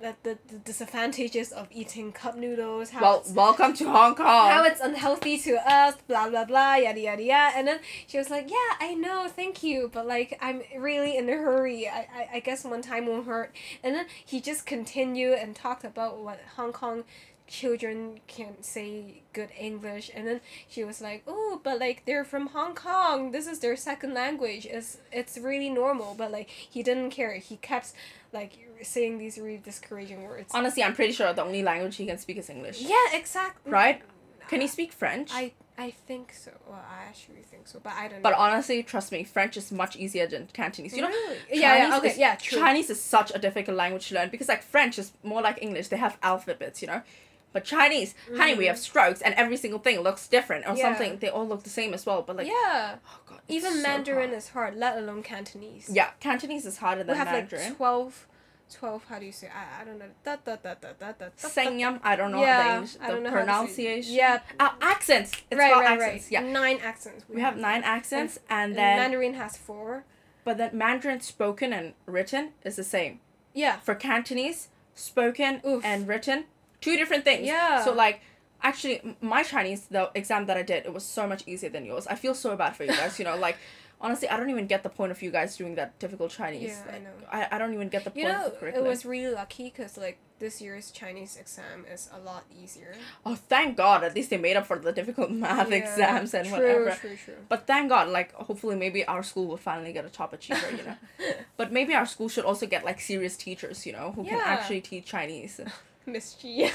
[0.00, 2.90] that the, the disadvantages of eating cup noodles.
[2.90, 4.50] How Well, welcome to Hong Kong.
[4.50, 7.56] how it's unhealthy to us, blah blah blah, yada yada yada.
[7.56, 11.28] And then she was like, "Yeah, I know, thank you, but like I'm really in
[11.28, 11.88] a hurry.
[11.88, 15.84] I, I, I guess one time won't hurt." And then he just continued and talked
[15.84, 17.04] about what Hong Kong
[17.48, 22.48] children can't say good English, and then she was like, "Oh, but like they're from
[22.48, 23.30] Hong Kong.
[23.30, 24.66] This is their second language.
[24.66, 27.34] It's it's really normal." But like he didn't care.
[27.36, 27.92] He kept
[28.32, 30.52] like saying these really discouraging words.
[30.54, 32.80] Honestly, I'm pretty sure the only language he can speak is English.
[32.80, 33.70] yeah, exactly.
[33.72, 34.02] Right?
[34.48, 35.30] Can he speak French?
[35.32, 36.52] I I think so.
[36.66, 38.22] Well, I actually think so, but I don't know.
[38.22, 38.38] But know.
[38.38, 40.94] honestly, trust me, French is much easier than Cantonese.
[40.96, 41.36] You know, Really?
[41.52, 42.58] Yeah, yeah, okay, is- yeah, true.
[42.60, 45.88] Chinese is such a difficult language to learn because like French is more like English.
[45.88, 47.02] They have alphabets, you know.
[47.52, 50.78] But Chinese, honey, we have strokes, and every single thing looks different or Mm-hmm.
[50.78, 50.84] Yeah.
[50.84, 51.18] something.
[51.18, 52.22] They all look the same as well.
[52.22, 54.38] But like, yeah, oh god, even so Mandarin hard.
[54.38, 55.88] is hard, let alone Cantonese.
[55.90, 57.68] Yeah, Cantonese is harder we than have Mandarin.
[57.70, 58.26] like 12,
[58.72, 59.48] 12, How do you say?
[59.48, 60.06] I, I don't know.
[60.24, 61.26] Da, da, da, da, da, da.
[61.38, 64.14] Sangyam, I don't know yeah, the, English, I don't know how to say- pronunciation.
[64.14, 65.32] Yeah, Uh, accents.
[65.50, 66.24] It's right, right, accents.
[66.24, 66.32] right.
[66.32, 66.40] Yeah.
[66.40, 67.24] nine accents.
[67.28, 70.04] We have nine accents, and, and then Mandarin has four.
[70.44, 73.20] but then Mandarin spoken and written is the same.
[73.54, 75.84] Yeah, For Cantonese, spoken Oof.
[75.84, 76.44] and written,
[76.80, 77.46] two different things.
[77.46, 77.84] Yeah.
[77.84, 78.20] So like,
[78.62, 82.06] actually, my Chinese the exam that I did, it was so much easier than yours.
[82.08, 83.18] I feel so bad for you guys.
[83.18, 83.56] You know, like.
[83.98, 86.82] Honestly, I don't even get the point of you guys doing that difficult Chinese.
[86.86, 87.10] Yeah, I know.
[87.32, 89.96] I, I don't even get the point you of know, it was really lucky because
[89.96, 92.94] like this year's Chinese exam is a lot easier.
[93.24, 94.04] Oh, thank God!
[94.04, 96.90] At least they made up for the difficult math Yeah, exams and true, whatever.
[96.90, 100.34] True, true, But thank God, like hopefully maybe our school will finally get a top
[100.34, 100.96] achiever, you know.
[101.56, 104.82] but maybe our school should also get like serious teachers, you know, who can actually
[104.82, 105.58] teach Chinese.
[106.06, 106.70] Miss G.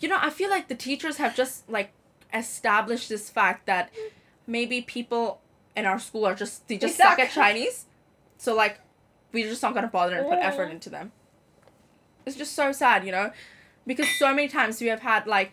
[0.00, 1.92] You know, I feel like the teachers have just like
[2.34, 3.90] established this fact that
[4.46, 5.40] maybe people
[5.78, 7.18] in our school are just they just suck suck.
[7.20, 7.86] at Chinese.
[8.36, 8.80] So like
[9.32, 11.12] we just not gonna bother and put effort into them.
[12.26, 13.30] It's just so sad, you know?
[13.86, 15.52] Because so many times we have had like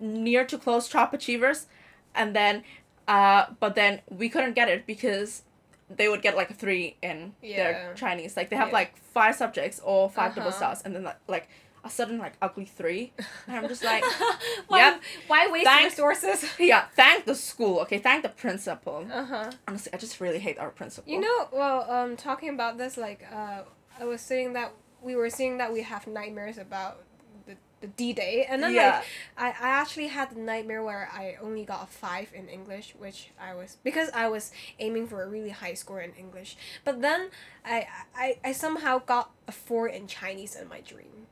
[0.00, 1.66] near to close top achievers
[2.14, 2.62] and then
[3.08, 5.42] uh but then we couldn't get it because
[5.90, 8.36] they would get like a three in their Chinese.
[8.36, 8.74] Like they have Yeah.
[8.74, 10.56] like five subjects or 5 double Uh-huh.
[10.56, 11.48] stars and then like
[11.88, 13.12] a sudden like ugly three.
[13.46, 14.04] And I'm just like
[14.68, 15.02] why, Yep.
[15.26, 15.94] why waste Thanks.
[15.94, 16.44] resources?
[16.58, 17.98] yeah, thank the school, okay?
[17.98, 19.06] Thank the principal.
[19.12, 19.50] Uh huh.
[19.66, 21.12] Honestly, I just really hate our principal.
[21.12, 23.62] You know, well, um, talking about this, like, uh,
[23.98, 24.72] I was saying that
[25.02, 27.02] we were saying that we have nightmares about
[27.46, 29.02] the, the D Day, and then Yeah.
[29.36, 32.94] like, I, I actually had the nightmare where I only got a five in English,
[32.98, 37.00] which I was because I was aiming for a really high score in English, but
[37.00, 37.30] then
[37.64, 37.86] I
[38.16, 41.26] I, I somehow got a four in Chinese in my dream.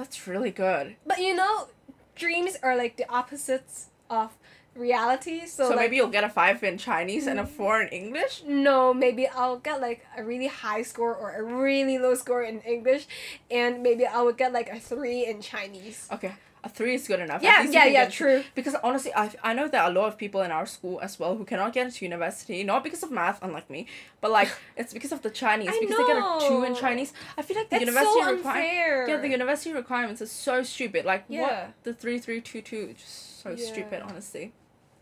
[0.00, 0.96] That's really good.
[1.06, 1.68] But you know,
[2.14, 4.30] dreams are like the opposites of
[4.74, 7.52] reality, so, So, like, maybe you'll get a five in Chinese and a mm-hmm.
[7.52, 8.42] four in English?
[8.46, 12.60] No, maybe I'll get like a really high score or a really low score in
[12.62, 13.06] English,
[13.50, 16.08] and maybe I would get like a three in Chinese.
[16.10, 16.32] Okay,
[16.62, 17.42] a three is good enough.
[17.42, 18.44] Yeah, yeah, yeah, true.
[18.54, 21.18] Because honestly, I, I know there are a lot of people in our school as
[21.18, 23.86] well who cannot get into university, not because of math, unlike me,
[24.20, 25.68] but like it's because of the Chinese.
[25.70, 26.74] I because they get a two in.
[26.74, 27.12] Chinese.
[27.38, 28.46] I feel like the university so requirement.
[28.46, 29.08] unfair.
[29.08, 31.04] Yeah, the university requirements are so stupid.
[31.04, 31.40] Like Yeah.
[31.42, 34.02] what the three three two two, just so stupid.
[34.02, 34.52] Honestly.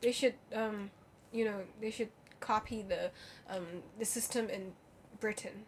[0.01, 0.91] They should um,
[1.33, 3.11] you know, they should copy the
[3.51, 3.67] um
[3.99, 4.73] the system in
[5.21, 5.65] Britain.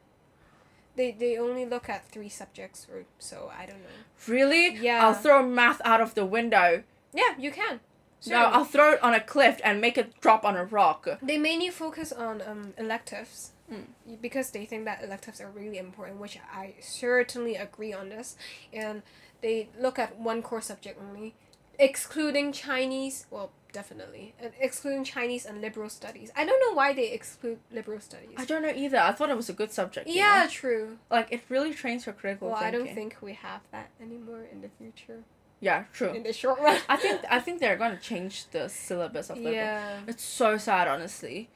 [0.97, 3.51] They they only look at three subjects or so.
[3.57, 3.88] I don't know.
[4.26, 4.76] Really?
[4.76, 5.07] Yeah.
[5.07, 6.82] I'll throw math out of the window.
[7.12, 7.80] Yeah, you can.
[8.26, 8.47] No, Certainly.
[8.57, 11.09] I'll throw it on a cliff and make it drop on a rock.
[11.22, 13.84] They mainly focus on um, electives Mm.
[14.20, 18.36] because they think that electives are really important, which I certainly agree on this.
[18.72, 19.03] And
[19.43, 21.34] they look at one core subject only,
[21.78, 23.26] excluding Chinese.
[23.30, 26.31] Well, definitely, and excluding Chinese and liberal studies.
[26.37, 28.35] I don't know why they exclude liberal studies.
[28.37, 28.99] I don't know either.
[28.99, 30.09] I thought it was a good subject.
[30.09, 30.51] you yeah, know?
[30.51, 30.99] true.
[31.11, 34.61] Like it really trains your critical Well, I don't think we have that anymore in
[34.61, 35.25] the future.
[35.61, 36.12] Yeah, true.
[36.12, 36.79] In the short run.
[36.89, 39.55] I think I think they're gonna change the syllabus of liberal.
[39.55, 40.01] Yeah.
[40.07, 41.51] It's so sad, honestly.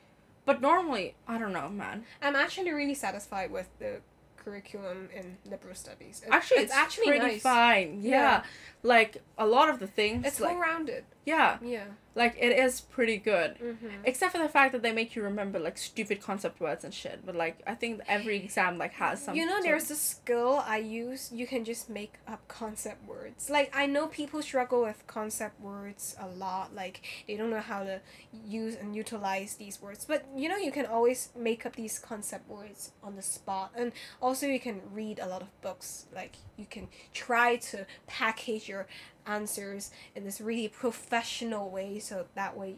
[0.44, 2.04] But normally, I don't know, man.
[2.20, 4.02] I'm actually really satisfied with the
[4.36, 6.22] curriculum in liberal studies.
[6.24, 7.42] It- Actually, it's, actually pretty nice.
[7.42, 8.00] fine.
[8.02, 8.10] Yeah.
[8.10, 8.42] Yeah.
[8.82, 11.04] like a lot of the things, It's like well rounded.
[11.24, 11.84] Yeah, Yeah.
[12.14, 13.56] like it is pretty good.
[13.58, 13.86] Mm-hmm.
[14.04, 17.24] Except for the fact that they make you remember like stupid concept words and shit.
[17.24, 19.34] But like I think every exam like has some.
[19.34, 21.30] You know, there's a skill I use.
[21.32, 23.48] You can just make up concept words.
[23.50, 26.74] Like I know people struggle with concept words a lot.
[26.74, 28.00] Like they don't know how to
[28.46, 30.04] use and utilize these words.
[30.04, 33.72] But you know, you can always make up these concept words on the spot.
[33.76, 36.06] And also, you can read a lot of books.
[36.14, 38.86] Like you can try to package your
[39.26, 42.76] answers in this really professional way, so that way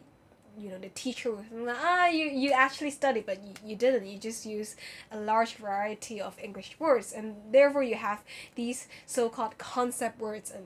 [0.59, 4.07] you know the teacher was like ah you you actually studied but you, you didn't
[4.07, 4.75] you just use
[5.11, 8.23] a large variety of english words and therefore you have
[8.55, 10.65] these so-called concept words and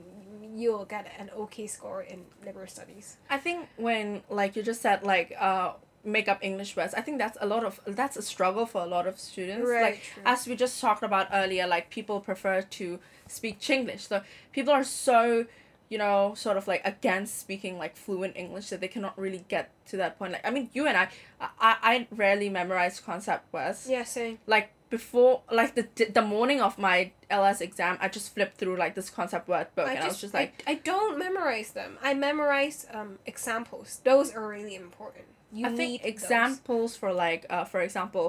[0.58, 5.02] you'll get an okay score in liberal studies I think when like you just said
[5.02, 5.72] like uh
[6.04, 8.86] make up English words, I think that's a lot of that's a struggle for a
[8.86, 9.68] lot of students.
[9.68, 10.22] Right, Like true.
[10.26, 14.00] as we just talked about earlier, like people prefer to speak Chinglish.
[14.08, 14.22] So
[14.52, 15.46] people are so
[15.92, 19.64] you know, sort of like against speaking like fluent English that they cannot really get
[19.90, 20.32] to that point.
[20.32, 21.04] Like I mean you and I
[21.40, 23.86] I, I rarely memorize concept words.
[23.96, 25.84] yeah same Like before like the
[26.18, 29.86] the morning of my LS exam I just flipped through like this concept word book
[29.86, 31.98] I and just, I was just like I, I don't memorize them.
[32.02, 34.00] I memorize um examples.
[34.02, 35.26] Those are really important.
[35.52, 36.12] You I need think those.
[36.14, 38.26] examples for like uh for example,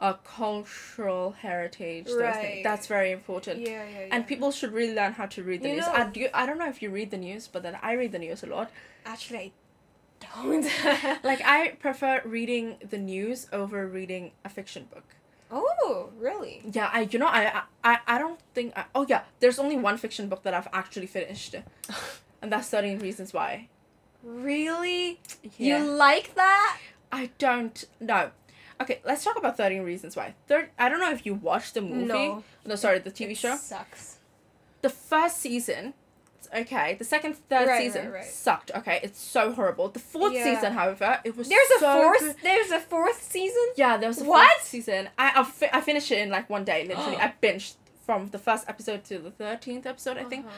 [0.00, 2.08] uh cultural heritage.
[2.10, 2.62] Right.
[2.64, 3.60] that's very important.
[3.60, 4.08] Yeah, yeah, yeah.
[4.14, 5.86] And people should really learn how to read the You news.
[5.86, 6.28] know- I do.
[6.34, 8.46] I don't know if you read the news, but then I read the news a
[8.46, 8.70] lot.
[9.06, 9.52] actually I
[10.42, 10.66] don't.
[11.30, 15.04] Like I prefer reading the news over reading a fiction book.
[15.50, 16.62] oh, really?
[16.76, 19.96] Yeah, I you know I I I don't think I, oh yeah there's only one
[19.98, 21.54] fiction book that I've actually finished,
[22.42, 23.68] and that's Thirteen Reasons Why.
[24.22, 25.20] Really?
[25.56, 25.78] Yeah.
[25.78, 26.78] You like that?
[27.10, 28.30] I don't know.
[28.80, 30.34] Okay, let's talk about Thirteen Reasons Why.
[30.48, 32.06] Third, I don't know if you watched the movie.
[32.06, 32.44] No.
[32.64, 33.56] No, sorry, the TV It show.
[33.56, 34.18] sucks.
[34.82, 35.92] The first season,
[36.54, 36.94] okay.
[36.94, 38.24] The second, third Right, season right, right.
[38.24, 38.70] sucked.
[38.74, 39.88] Okay, it's so horrible.
[39.90, 40.44] The fourth Yeah.
[40.54, 42.20] season, however, it was There's a fourth.
[42.20, 42.36] good.
[42.42, 43.66] There's a fourth season.
[43.76, 44.50] Yeah, there was a What?
[44.50, 45.10] fourth season.
[45.18, 46.86] I I, fi- I finished it in like one day.
[46.86, 47.74] Literally, I binged
[48.06, 50.16] from the first episode to the thirteenth episode.
[50.16, 50.56] I think Uh-huh.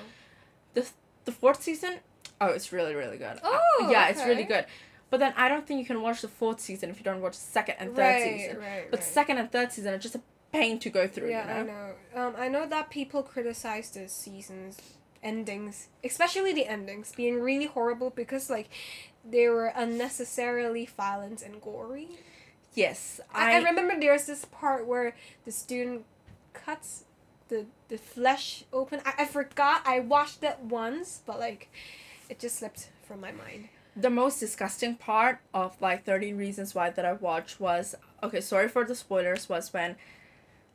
[0.74, 0.86] the
[1.24, 1.98] the fourth season.
[2.40, 3.38] Oh, it's really really good.
[3.42, 4.66] Uh, Oh, yeah, it's really good.
[5.12, 7.34] But then I don't think you can watch the fourth season if you don't watch
[7.34, 8.56] the second and third right, season.
[8.58, 9.04] right, But right.
[9.04, 10.22] second and third season are just a
[10.54, 11.28] pain to go through.
[11.28, 11.72] yeah, you know?
[11.72, 12.28] I know.
[12.28, 14.78] Um, I know that people criticize the seasons
[15.22, 18.70] endings, especially the endings, being really horrible because like
[19.22, 22.08] they were unnecessarily violent and gory.
[22.72, 26.06] Yes, I, I remember there's this part where the student
[26.54, 27.04] cuts
[27.48, 29.02] the the flesh open.
[29.04, 29.82] I, I forgot.
[29.84, 31.68] I watched that once, but like
[32.30, 33.68] it just slipped from my mind.
[33.94, 38.68] The most disgusting part of like 13 reasons why that i watched was okay sorry
[38.68, 39.96] for the spoilers was when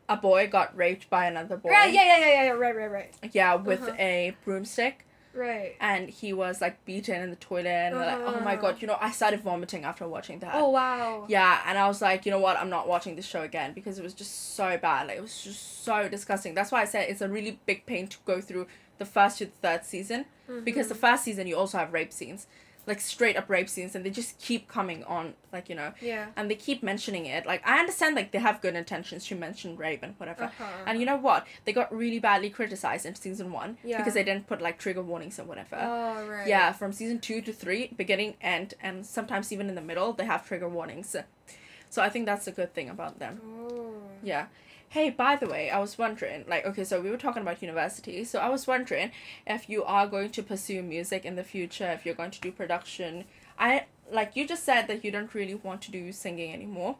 [0.09, 3.13] a boy got raped by another boy Right, yeah, yeah, yeah, yeah, right, right, right.
[3.33, 3.95] yeah with Uh-huh.
[3.97, 5.03] a broomstick
[5.33, 5.75] Right.
[5.79, 8.61] and he was like beaten in the toilet and we're like oh my Uh-huh.
[8.61, 11.25] god you know i started vomiting after watching that Oh wow.
[11.27, 13.99] yeah and i was like you know what i'm not watching this show again because
[13.99, 17.09] it was just so bad like it was just so disgusting that's why i said
[17.09, 18.65] it's a really big pain to go through
[18.97, 20.25] the first to the third season
[20.63, 21.01] because the Mm-hmm.
[21.01, 22.47] first season you also have rape scenes
[22.87, 26.27] like straight up rape scenes and they just keep coming on like you know Yeah.
[26.37, 29.75] and they keep mentioning it like i understand like they have good intentions to mention
[29.75, 30.63] rape and whatever Uh-huh.
[30.87, 33.97] and you know what they got really badly criticized in season one Yeah.
[33.97, 36.47] because they didn't put like trigger warnings and whatever Oh right.
[36.47, 40.25] yeah from season two to three beginning end and sometimes even in the middle they
[40.25, 41.15] have trigger warnings
[41.89, 43.93] so i think that's a good thing about them Oh.
[44.23, 44.47] yeah.
[44.89, 48.23] Hey, by the way, I was wondering, like, okay, so we were talking about university.
[48.23, 49.11] So I was wondering
[49.45, 52.51] if you are going to pursue music in the future, if you're going to do
[52.51, 53.25] production.
[53.59, 56.97] I, like, you just said that you don't really want to do singing anymore.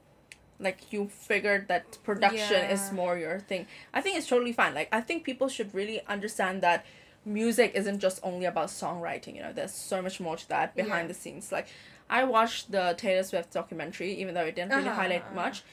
[0.59, 3.67] Like, you figured that production is more your thing.
[3.93, 4.73] I think it's totally fine.
[4.73, 6.85] Like, I think people should really understand that
[7.25, 11.05] music isn't just only about songwriting, you know, there's so much more to that behind
[11.05, 11.07] Yeah.
[11.09, 11.51] the scenes.
[11.51, 11.67] Like,
[12.09, 15.63] I watched the Taylor Swift documentary, even though it didn't really Uh-huh, highlight much.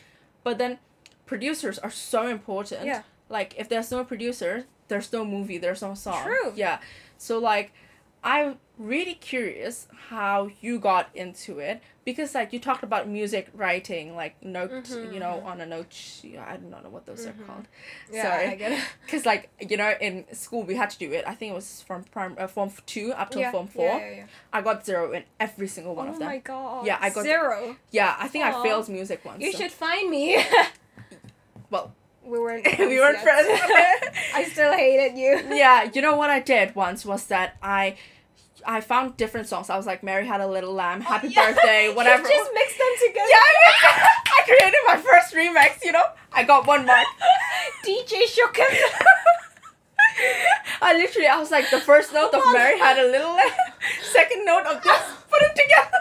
[0.42, 0.78] But then
[1.27, 2.85] producers are so important.
[2.87, 3.03] Yeah.
[3.29, 6.22] Like if there's no producer, there's no movie, there's no song.
[6.25, 6.53] True.
[6.55, 6.79] Yeah.
[7.18, 7.72] So like
[8.22, 14.16] I'm really curious how you got into it because like you talked about music writing
[14.16, 16.39] like note Mhm, you know on a note sheet.
[16.39, 17.29] I don't know what those Mhm.
[17.41, 17.68] are called
[18.11, 18.49] Yeah, Sorry.
[18.49, 18.81] I get it.
[19.05, 21.83] because like you know in school we had to do it I think it was
[21.87, 23.51] from prim- uh, form two up to yeah.
[23.53, 24.27] form four Yeah, yeah, yeah.
[24.53, 26.87] I got zero in every single one oh of them Oh my god.
[26.87, 27.77] Yeah, I got- zero.
[27.91, 30.43] yeah I think I failed music once You so- should find me.
[31.75, 31.93] well
[32.25, 32.64] we weren't.
[32.79, 34.05] we weren't friends friends.
[34.35, 35.33] I still hated you.
[35.62, 37.97] yeah, you know what I did once was that I
[38.66, 39.68] I found different songs.
[39.68, 41.53] I was like, Mary had a little lamb, oh, happy Yeah.
[41.53, 42.22] birthday, whatever.
[42.22, 43.29] You just mix them together.
[43.29, 46.07] yeah, I, I created my first remix, you know?
[46.33, 47.07] I got one mark.
[47.85, 48.72] DJ shook him.
[50.81, 53.53] I literally, I was like, the first note of Mary had a little lamb,
[54.01, 56.01] second note of this, put it together.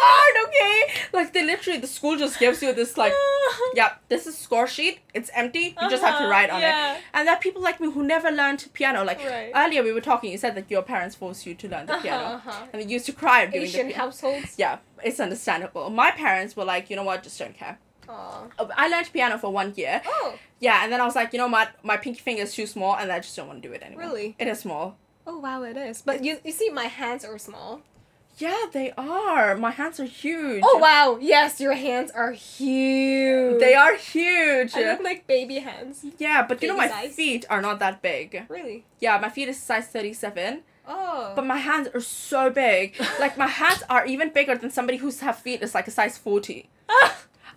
[0.00, 1.08] Hard, okay?
[1.12, 3.12] Like, they literally, the school just gives you this, like,
[3.74, 5.00] yeah, this is score sheet.
[5.14, 5.74] It's empty.
[5.80, 6.94] You just have to Uh-huh, write on yeah.
[6.96, 7.00] it.
[7.14, 9.04] And there are people like me who never learned piano.
[9.04, 9.52] Like Right.
[9.54, 10.30] earlier, we were talking.
[10.32, 12.66] You said that your parents forced you to learn the piano, Uh-huh, uh-huh.
[12.72, 14.04] and you used to cry during Asian the piano.
[14.04, 14.54] households.
[14.58, 15.90] Yeah, it's understandable.
[15.90, 17.78] My parents were like, you know what, just don't care.
[18.08, 18.46] Aw.
[18.58, 20.00] Uh, I learned piano for one year.
[20.06, 22.66] Oh, Yeah, and then I was like, you know what, my pinky finger is too
[22.66, 24.04] small, and I just don't want to do it anymore.
[24.06, 24.34] Really?
[24.38, 24.96] It is small.
[25.26, 26.02] Oh wow, it is.
[26.02, 27.82] But you you see, my hands are small.
[28.38, 29.56] Yeah, they are.
[29.56, 30.62] My hands are huge.
[30.64, 33.58] Oh wow, yes, your hands are huge.
[33.60, 34.74] They are huge.
[34.74, 36.04] I look like baby hands.
[36.18, 37.14] Yeah, but you know my size.
[37.14, 38.44] feet are not that big.
[38.48, 38.84] Really?
[39.00, 41.32] Yeah, my feet is size 37, Oh.
[41.34, 42.94] but my hands are so big.
[43.20, 46.16] like my hands are even bigger than somebody who's have feet is like a size
[46.16, 46.70] 40.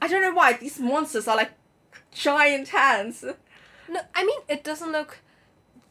[0.02, 1.52] I don't know why these monsters are like
[2.12, 3.24] giant hands.
[3.88, 5.20] no, I mean it doesn't look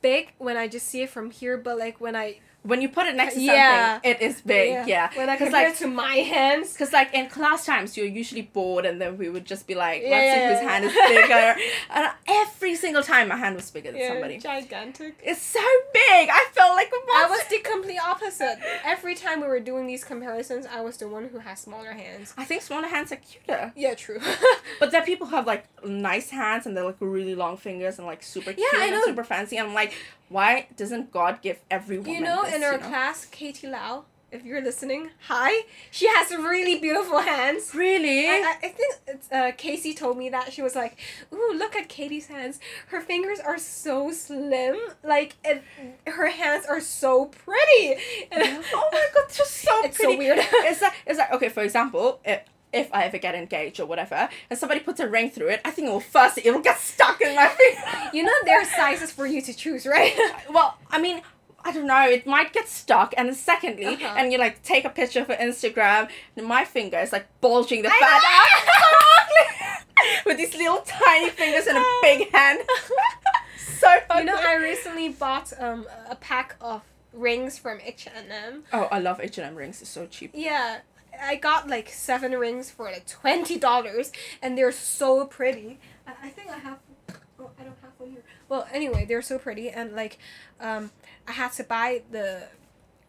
[0.03, 3.07] big when I just see it from here, but like when I When you put
[3.07, 3.95] it next to Yeah.
[3.95, 4.87] something, it is big.
[4.87, 5.09] Yeah.
[5.15, 6.73] when I compare like to my hands.
[6.75, 10.03] Because like in class times, you're usually bored, and then we would just be like,
[10.03, 10.71] "Let's see yeah, whose yeah.
[10.71, 11.57] hand is bigger."
[11.91, 14.37] and every single time, my hand was bigger than Yeah, somebody.
[14.39, 15.15] gigantic.
[15.23, 16.29] It's so big.
[16.31, 17.27] I felt like a I monster.
[17.27, 18.59] I was the complete opposite.
[18.85, 22.35] Every time we were doing these comparisons, I was the one who has smaller hands.
[22.37, 23.73] I think smaller hands are cuter.
[23.75, 24.21] Yeah, true.
[24.81, 28.07] But then people who have like nice hands and they're like really long fingers and
[28.07, 29.05] like super Yeah, cute I and know.
[29.05, 29.57] super fancy.
[29.59, 29.93] And I'm like,
[30.31, 32.87] why doesn't God give every woman you know, this, in our you know?
[32.89, 35.64] class, Katie Lau, if you're listening, hi.
[35.91, 37.74] She has really beautiful hands.
[37.74, 38.28] Really?
[38.28, 40.97] I, I, I think it's, uh, Casey told me that she was like,
[41.33, 42.61] "Ooh, look at Katie's hands.
[42.89, 44.76] Her fingers are so slim.
[45.03, 45.64] Like, it,
[46.07, 48.01] her hands are so pretty."
[48.33, 50.39] And oh my god, they're so It's so weird.
[50.43, 52.43] it's like it's like okay, for example, if
[52.73, 55.71] if I ever get engaged or whatever, and somebody puts a ring through it, I
[55.71, 57.81] think it will first it will get stuck in my finger.
[58.16, 60.14] you know, there are sizes for you to choose, right?
[60.51, 61.23] well, I mean.
[61.62, 62.09] I don't know.
[62.09, 64.14] It might get stuck, and secondly, Uh-huh.
[64.16, 67.91] and you like take a picture for Instagram, and my finger is like bulging the
[67.93, 68.23] I fat
[69.77, 72.61] out, with these little tiny fingers and a big hand.
[73.79, 74.37] so funny you know.
[74.37, 76.81] I recently bought um a pack of
[77.12, 78.64] rings from H and M.
[78.73, 79.83] oh, I love H and M rings.
[79.83, 80.31] It's so cheap.
[80.33, 80.79] Yeah,
[81.23, 84.12] I got like seven rings for like twenty dollars,
[84.43, 85.79] and they're so pretty.
[86.07, 86.79] I, I think I have.
[87.39, 88.25] Oh, I don't have one here.
[88.49, 90.18] Well, anyway, they're so pretty, and like,
[90.61, 90.91] um,
[91.29, 92.45] I had to buy the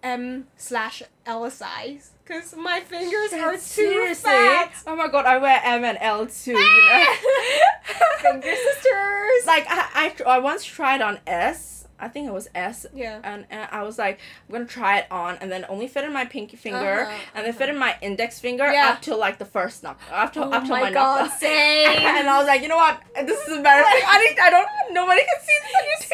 [0.04, 4.30] M slash L size because my fingers are too Seriously?
[4.32, 4.72] fat.
[4.88, 6.52] Oh my god, I wear M and L too.
[6.52, 7.06] You know.
[8.22, 9.46] Finger sisters.
[9.48, 11.81] like I, I, I once tried on S.
[12.02, 12.86] I think it was S.
[12.94, 13.22] Yeah.
[13.24, 16.12] And, and I was like, I'm gonna try it on, and then only fit in
[16.12, 18.90] my pinky finger, Uh-huh, and then fit in my index finger Yeah.
[18.90, 21.38] up to like the first knock, up to Oh up to my my, God, knuckle.
[21.40, 21.88] same.
[21.90, 23.02] and I was like, you know what?
[23.16, 24.02] This is embarrassing.
[24.08, 24.40] I need.
[24.40, 24.68] I don't.
[24.92, 25.72] Nobody can see this.
[25.78, 26.08] I need to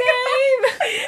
[0.80, 1.08] take it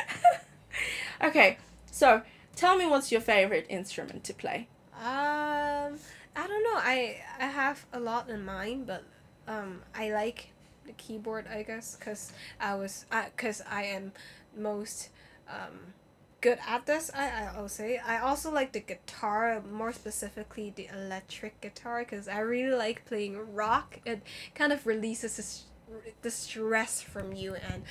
[1.22, 1.30] off.
[1.30, 1.58] okay,
[1.92, 2.22] so
[2.56, 4.68] tell me what's your favorite instrument to play?
[4.98, 5.98] Um,
[6.36, 6.76] I don't know.
[6.78, 9.04] I I have a lot in mind, but
[9.48, 10.52] um, I like
[10.86, 14.12] the keyboard, I guess, cause I was, I, cause I am
[14.56, 15.10] most
[15.50, 15.94] um
[16.42, 17.12] good at this.
[17.14, 17.98] I I'll say.
[17.98, 23.54] I also like the guitar, more specifically the electric guitar, cause I really like playing
[23.54, 24.00] rock.
[24.06, 24.22] It
[24.56, 27.84] kind of releases the, the stress from you, and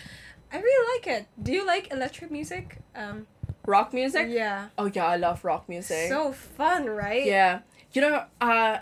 [0.52, 1.26] I really like it.
[1.42, 2.78] Do you like electric music?
[2.94, 3.26] Um,
[3.66, 4.28] Rock music?
[4.30, 4.68] yeah.
[4.78, 6.08] Oh yeah, I love rock music.
[6.08, 7.24] So fun, right?
[7.24, 7.60] yeah,
[7.92, 8.78] you know, uh,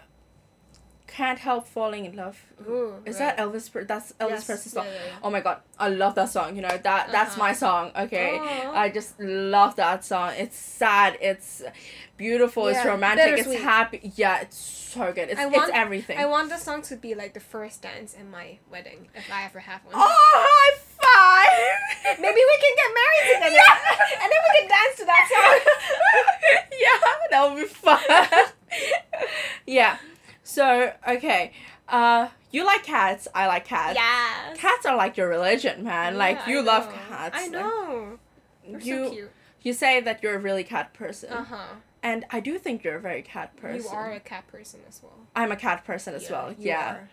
[1.06, 2.38] can't help falling in love.
[2.68, 3.36] Ooh, Is right.
[3.36, 3.70] that Elvis?
[3.70, 4.86] Pre- that's Elvis Yes, Presley's song.
[4.86, 5.18] yeah, yeah, yeah.
[5.22, 6.56] Oh my god, I love that song.
[6.56, 6.82] You know that
[7.12, 7.38] that's Uh-huh.
[7.46, 7.92] my song.
[7.96, 8.72] Okay, Aw.
[8.82, 10.32] I just love that song.
[10.36, 11.16] It's sad.
[11.20, 11.62] It's
[12.16, 12.66] beautiful.
[12.68, 13.38] it's romantic.
[13.38, 14.12] It's happy.
[14.16, 15.28] Yeah, it's so good.
[15.30, 16.18] It's I want- it's everything.
[16.18, 19.44] I want the song to be like the first dance in my wedding, if I
[19.44, 19.94] ever have one.
[19.96, 20.00] oh,
[20.50, 20.76] high
[21.06, 22.18] five!
[22.20, 24.20] Maybe we can get married together, Yeah.
[24.22, 25.56] and then we can dance to that song.
[26.84, 26.98] yeah,
[27.30, 28.00] that would be fun.
[29.66, 29.96] yeah.
[30.46, 31.50] So okay,
[31.88, 33.26] uh, you like cats.
[33.34, 33.96] I like cats.
[33.96, 34.54] yeah.
[34.56, 36.16] Cats are like your religion, man.
[36.16, 37.36] like you love cats.
[37.36, 38.18] I know.
[38.64, 39.30] You so cute.
[39.62, 41.66] you say that you're a really cat person, Uh huh.
[42.00, 43.82] and I do think you're a very cat person.
[43.82, 45.18] You are a cat person as well.
[45.34, 46.54] I'm a cat person as Yeah, well.
[46.58, 46.90] Yeah.
[46.94, 47.08] are.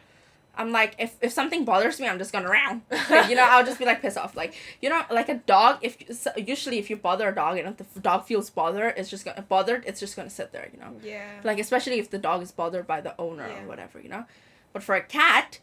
[0.55, 2.81] I'm like if if something bothers me, I'm just gonna round.
[3.09, 4.35] Like, you know, I'll just be like piss off.
[4.35, 5.79] Like you know, like a dog.
[5.81, 5.97] If
[6.37, 9.41] usually if you bother a dog and if the dog feels bothered, it's just gonna
[9.41, 9.83] bothered.
[9.87, 10.69] It's just gonna sit there.
[10.73, 11.39] You know, Yeah.
[11.43, 13.63] like especially if the dog is bothered by the owner Yeah.
[13.63, 13.99] or whatever.
[13.99, 14.25] You know,
[14.73, 15.59] but for a cat,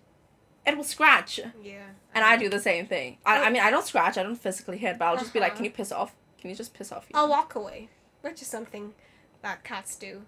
[0.67, 1.39] it will scratch.
[1.63, 1.83] Yeah.
[2.15, 3.19] And I do the same thing.
[3.25, 4.19] I, I mean, I don't scratch.
[4.19, 5.57] I don't physically hit, but I'll just be like, Uh-huh.
[5.59, 6.15] "Can you piss off?
[6.41, 7.33] Can you just piss off?" You I'll know?
[7.33, 7.89] walk away,
[8.23, 8.95] which is something
[9.43, 10.27] that cats do,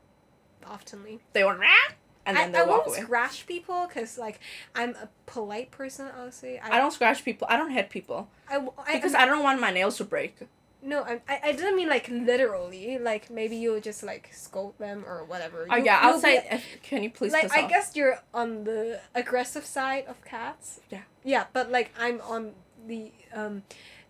[0.65, 1.19] oftenly.
[1.33, 1.95] They went rah,
[2.27, 4.41] and then I, they I walk won't scratch people because like
[4.75, 6.09] I'm a polite person.
[6.16, 7.47] Honestly, I'll I don't scratch people.
[7.51, 8.59] I don't hit people I
[8.93, 10.37] because I'm- I don't want my nails to break.
[10.85, 12.99] No, I, I, I didn't mean like literally.
[12.99, 15.66] Like maybe you'll just like scold them or whatever.
[15.70, 18.64] Oh You- yeah, I'll say, be- "Can you please like I off?" guess you're on
[18.64, 20.81] the aggressive side of cats.
[20.91, 21.03] Yeah.
[21.23, 22.55] Yeah, but like I'm on
[22.85, 23.62] the um,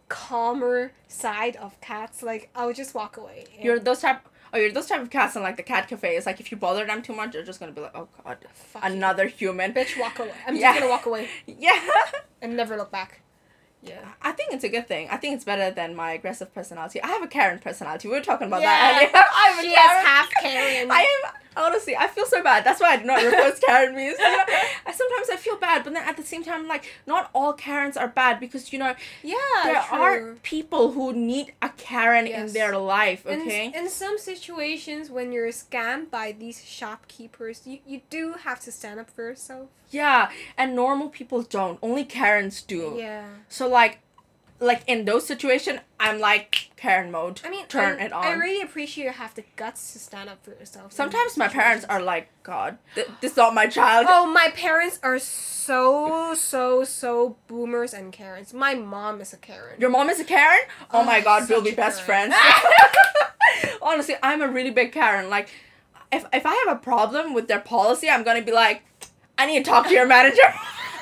[0.09, 2.23] calmer side of cats.
[2.23, 3.45] Like I'll just walk away.
[3.61, 4.21] You're those type.
[4.53, 6.17] Oh, you're those type of cats in like the cat cafe.
[6.17, 8.39] It's like if you bother them too much, they're just gonna be like, "Oh God,
[8.53, 8.93] Fuck you.
[8.93, 9.99] another human." bitch.
[9.99, 10.33] Walk away.
[10.47, 10.71] I'm Yeah.
[10.73, 11.81] just gonna walk away Yeah.
[12.43, 13.21] and never look back.
[13.83, 13.99] Yeah.
[14.21, 15.09] I think it's a good thing.
[15.11, 17.03] I think it's better than my aggressive personality.
[17.03, 18.09] I have a Karen personality.
[18.09, 18.69] We were talking about Yeah.
[18.69, 19.11] that earlier.
[19.15, 20.05] I have a She Karen.
[20.07, 20.91] half Karen.
[20.93, 21.97] I am honestly.
[21.97, 22.65] I feel so bad.
[22.65, 24.19] That's why I do not repost Karen memes.
[24.19, 24.45] You know,
[24.87, 27.97] I sometimes I feel bad, but then at the same time, like not all Karens
[27.97, 29.99] are bad because you know yeah, there true.
[29.99, 33.27] are people who need a Karen in their life.
[33.27, 33.73] In- Okay.
[33.75, 39.01] In, some situations, when you're scammed by these shopkeepers, you, you do have to stand
[39.01, 39.69] up for yourself.
[39.91, 41.79] yeah, and normal people don't.
[41.83, 42.95] Only Karens do.
[42.97, 43.27] Yeah.
[43.49, 43.99] So like,
[44.63, 47.41] like in those situations, I'm like Karen mode.
[47.45, 48.25] I mean, turn I, it on.
[48.25, 50.93] I really appreciate you have the guts to stand up for yourself.
[50.93, 54.07] Sometimes my parents are like, God, th- this is not my child.
[54.09, 58.55] Oh, my parents are so so so boomers and Karens.
[58.55, 59.81] My mom is a Karen.
[59.81, 60.61] Your mom is a Karen?
[60.93, 62.31] Oh, Oh, my God, we'll be best Karen.
[62.31, 62.35] friends.
[63.83, 65.29] Honestly, I'm a really big Karen.
[65.29, 65.49] Like,
[66.13, 68.83] if if I have a problem with their policy, I'm gonna be like,
[69.39, 70.43] I need to talk to your manager.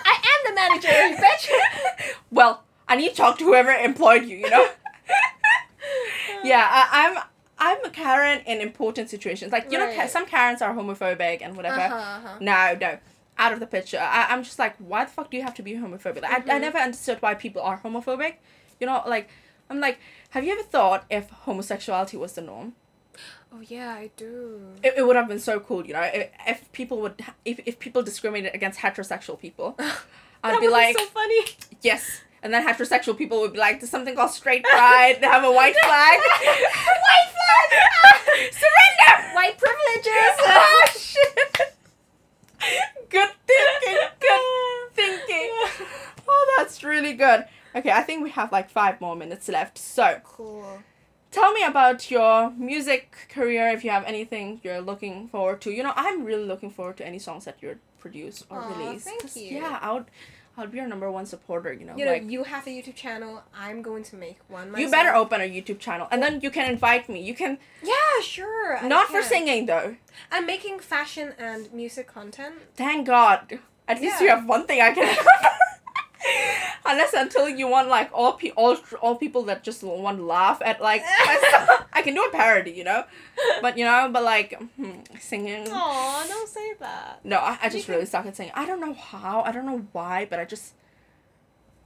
[0.04, 2.14] I am the manager, you bitch.
[2.30, 4.36] well, I need to talk to whoever employed you.
[4.36, 4.68] You know.
[6.44, 7.22] yeah, I, I'm.
[7.62, 9.52] I'm a Karen in important situations.
[9.52, 11.78] Like you know, some Karens are homophobic and whatever.
[11.80, 12.38] Uh-huh, uh-huh.
[12.40, 12.98] No, no.
[13.36, 13.98] Out of the picture.
[14.00, 16.22] I, I'm just like, why the fuck do you have to be homophobic?
[16.22, 16.60] Like, I, I Mhm.
[16.62, 18.34] never understood why people are homophobic.
[18.80, 19.28] You know, like,
[19.68, 19.98] I'm like,
[20.30, 22.72] have you ever thought if homosexuality was the norm?
[23.52, 24.60] Oh yeah, I do.
[24.82, 27.78] It, it would have been so cool, you know, if, if people would, if, if
[27.78, 29.76] people discriminated against heterosexual people.
[30.44, 31.40] I'd be like, so funny.
[31.82, 32.22] yes.
[32.42, 35.18] And then heterosexual people would be like, there's something called straight pride.
[35.20, 36.20] They have a white flag.
[36.40, 38.52] white flag!
[38.52, 39.34] Surrender!
[39.34, 40.34] White privileges.
[40.40, 41.74] oh, shit.
[43.10, 43.98] Good thinking.
[44.20, 45.50] Good thinking.
[46.28, 47.44] Oh, that's really good.
[47.74, 49.78] Okay, I think we have like five more minutes left.
[49.78, 50.82] So, Cool.
[51.30, 55.70] tell me about your music career if you have anything you're looking forward to.
[55.70, 59.04] You know, I'm really looking forward to any songs that you produce or Aw, release.
[59.04, 59.58] thank you.
[59.58, 60.06] Yeah, I would,
[60.56, 61.96] I would be your number one supporter, you know.
[61.96, 63.42] You know, like, you have a YouTube channel.
[63.54, 64.74] I'm going to make one.
[64.76, 67.22] you better open a YouTube channel and then you can invite me.
[67.22, 68.78] You can, Yeah, sure.
[68.78, 69.28] I not for can.
[69.28, 69.96] singing though.
[70.30, 72.56] I'm making fashion and music content.
[72.74, 73.58] Thank God.
[73.88, 75.08] At least you have one thing I can.
[76.92, 80.60] Unless until you want like all pe- all all people that just want to laugh
[80.64, 81.02] at like.
[81.92, 83.04] I can do a parody, you know.
[83.60, 85.66] But you know, but like hmm, singing.
[85.70, 87.20] Aw, don't say that.
[87.24, 88.52] No, I, I just You really can- suck at singing.
[88.54, 89.42] I don't know how.
[89.42, 90.74] I don't know why, but I just,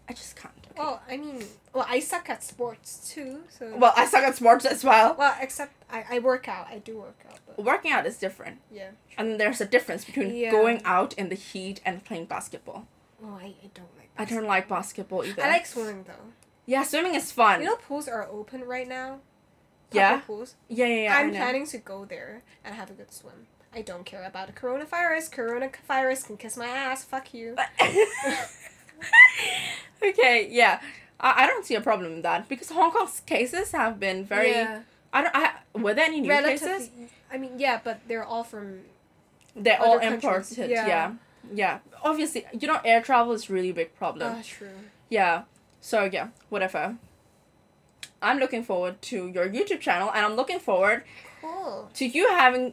[0.09, 0.55] I just can't.
[0.71, 0.75] okay.
[0.81, 1.43] Well, I mean,
[1.73, 3.41] well, I suck at sports too.
[3.49, 3.77] So.
[3.77, 5.17] Well, I suck at sports as well.
[5.19, 6.67] Well, except I, I work out.
[6.71, 8.91] I do work out, but Working out is different, yeah.
[9.17, 10.51] and there's a difference between Yeah.
[10.51, 12.87] going out in the heat and playing basketball.
[13.21, 14.04] Well, I, I don't like.
[14.17, 15.43] I don't like basketball either.
[15.43, 16.33] I like swimming though.
[16.67, 17.61] Yeah, swimming is fun.
[17.61, 19.19] You know, pools are open right now.
[19.93, 20.21] Yeah?
[20.21, 20.55] Pools.
[20.69, 21.17] yeah, yeah, yeah.
[21.17, 23.47] I'm planning to go there and have a good swim.
[23.73, 25.31] I don't care about the coronavirus.
[25.35, 27.05] Coronavirus can kiss my ass.
[27.05, 27.57] Fuck you.
[30.03, 30.81] okay, yeah.
[31.21, 34.51] I, I don't see a problem with that because Hong Kong's cases have been very.
[34.51, 34.83] yeah.
[35.13, 35.35] I don't.
[35.35, 36.69] I were there any new Relatively.
[36.69, 36.91] cases?
[37.33, 38.81] I mean, yeah, but they're all from.
[39.57, 40.71] They're all countries, imported.
[40.71, 40.87] yeah.
[40.87, 41.13] Yeah.
[41.53, 44.37] Yeah, Obviously, you know, air travel is really big problem.
[44.39, 44.69] Oh, true.
[45.09, 45.45] yeah.
[45.81, 46.97] So yeah, whatever.
[48.23, 51.05] I'm looking forward to your YouTube channel, and I'm looking forward
[51.43, 51.91] Cool.
[51.95, 52.73] to you having,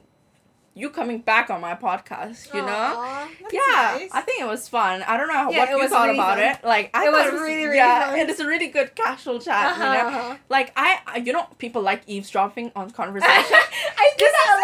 [0.73, 2.53] you coming back on my podcast.
[2.53, 3.27] You know.
[3.51, 3.59] Yeah,
[3.99, 4.09] nice.
[4.13, 5.03] I think it was fun.
[5.03, 6.47] I don't know Yeah, what you thought really about fun.
[6.47, 6.63] it.
[6.63, 8.19] Like I It thought was really, really yeah, fun.
[8.19, 9.75] it is a really good casual chat.
[9.77, 10.37] You know, Uh-huh, uh-huh.
[10.49, 13.29] like I, you know, people like eavesdropping on conversation.
[14.03, 14.57] I do that a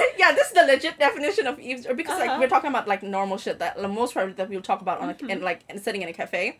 [0.00, 0.08] lot.
[0.18, 2.40] yeah, this is the legit definition of eavesdropping because like Uh-huh.
[2.40, 5.10] we're talking about like normal shit that the most probably that we'll talk about on
[5.10, 6.58] a, in like in, sitting in a cafe.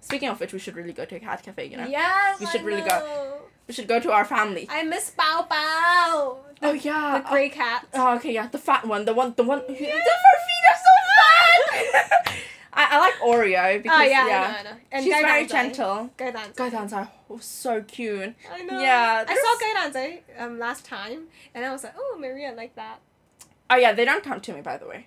[0.00, 1.66] Speaking of which, we should really go to a cat cafe.
[1.66, 3.40] You know, Yes, We should I really go.
[3.66, 4.66] We should go to our family.
[4.70, 6.36] I miss Bao Bao.
[6.60, 7.86] The, oh yeah, the gray cat.
[7.94, 9.60] Oh, okay, yeah, the fat one, the one, the one.
[9.66, 9.94] who- Yeah.
[10.08, 12.34] The fur feet are so fat.
[12.76, 14.78] I, I like Oreo because oh yeah, yeah, I know, I know.
[14.90, 16.10] And she's Gai very gentle.
[16.16, 16.56] Gai Danzai.
[16.56, 17.08] Guy dance are
[17.40, 18.34] so cute.
[18.52, 18.80] I know.
[18.80, 21.24] Yeah, I saw Gai Danzai um last time,
[21.54, 22.98] and I was like, oh, Maria like that.
[23.70, 25.06] Oh yeah, they don't come to me by the way.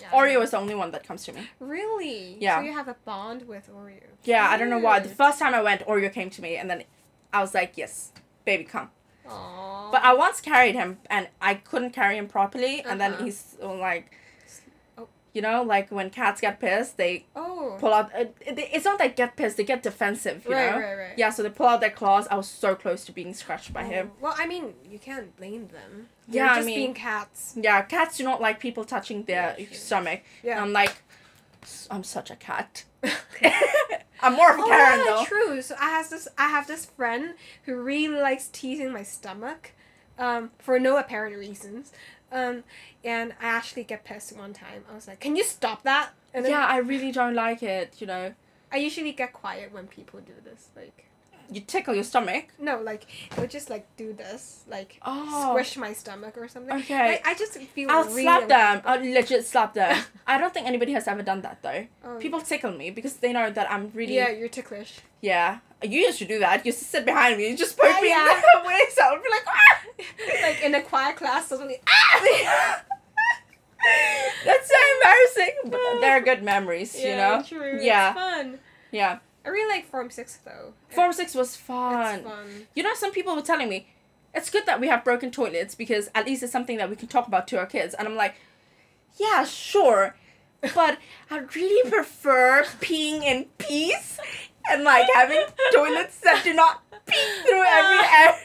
[0.00, 1.48] Yeah, Oreo is the only one that comes to me.
[1.60, 2.36] Really?
[2.40, 2.58] Yeah.
[2.60, 4.02] So you have a bond with Oreo.
[4.24, 4.98] Yeah, I don't know why.
[4.98, 6.82] The first time I went, Oreo came to me, and then
[7.32, 8.12] I was like, "Yes,
[8.44, 8.90] baby, come."
[9.28, 9.90] Aww.
[9.92, 13.24] But I once carried him, and I couldn't carry him properly, and then Uh-huh.
[13.24, 14.12] he's uh, like,
[14.98, 15.08] Oh.
[15.32, 17.76] you know, like when cats get pissed, they oh.
[17.80, 18.10] pull out.
[18.14, 20.44] Uh, it's not they get pissed; they get defensive.
[20.48, 20.78] You right, know.
[20.80, 21.18] right, right.
[21.18, 22.26] Yeah, so they pull out their claws.
[22.28, 24.10] I was so close to being scratched by him.
[24.14, 26.08] Oh, Well, I mean, you can't blame them.
[26.28, 27.54] Yeah, They're I just mean- being cats.
[27.60, 30.20] Yeah, cats do not like people touching their Yeah, stomach.
[30.42, 30.62] Yeah.
[30.62, 30.94] I'm like,
[31.90, 32.84] I'm such a cat.
[34.26, 35.24] I'm more of a oh, Karen yeah, though.
[35.24, 35.62] true.
[35.62, 36.28] So I have this.
[36.36, 37.34] I have this friend
[37.64, 39.72] who really likes teasing my stomach,
[40.18, 41.92] um, for no apparent reasons.
[42.32, 42.64] Um,
[43.04, 44.84] and I actually get pissed one time.
[44.90, 47.94] I was like, "Can you stop that?" And then, Yeah, I really don't like it.
[47.98, 48.34] You know.
[48.72, 50.68] I usually get quiet when people do this.
[50.74, 51.05] Like
[51.50, 52.46] You tickle your stomach.
[52.58, 55.50] no, like it would just like do this, like Oh.
[55.50, 56.74] squish my stomach or something.
[56.80, 57.08] Okay.
[57.12, 57.90] Like, I just feel.
[57.90, 58.82] I'll really slap them.
[58.84, 60.02] I'll legit slap them.
[60.26, 61.86] I don't think anybody has ever done that though.
[62.04, 64.14] Oh, People tickle me because they know that I'm really.
[64.16, 65.00] Yeah, you're ticklish.
[65.20, 65.58] Yeah.
[65.82, 66.64] You used to do that.
[66.64, 68.34] You used to sit behind me and just poke Yeah, me yeah.
[68.36, 68.98] in the waist.
[68.98, 69.80] I would be like, ah!
[70.48, 71.76] like in a quiet class, suddenly.
[71.86, 72.82] Ah!
[74.44, 75.54] That's so embarrassing.
[75.66, 77.42] But they're good memories, you know?
[77.46, 77.78] True.
[77.80, 78.10] Yeah.
[78.10, 78.58] It's fun.
[78.90, 79.18] Yeah.
[79.46, 80.74] I really like Form Six though.
[80.88, 82.24] Form 6 was It's fun.
[82.24, 82.66] fun.
[82.74, 83.86] You know, some people were telling me,
[84.34, 87.08] it's good that we have broken toilets because at least it's something that we can
[87.08, 87.94] talk about to our kids.
[87.94, 88.34] And I'm like,
[89.18, 90.16] yeah, sure.
[90.74, 90.98] But
[91.30, 94.18] I really prefer peeing in peace
[94.68, 98.36] and like having toilets that do not pee through every area.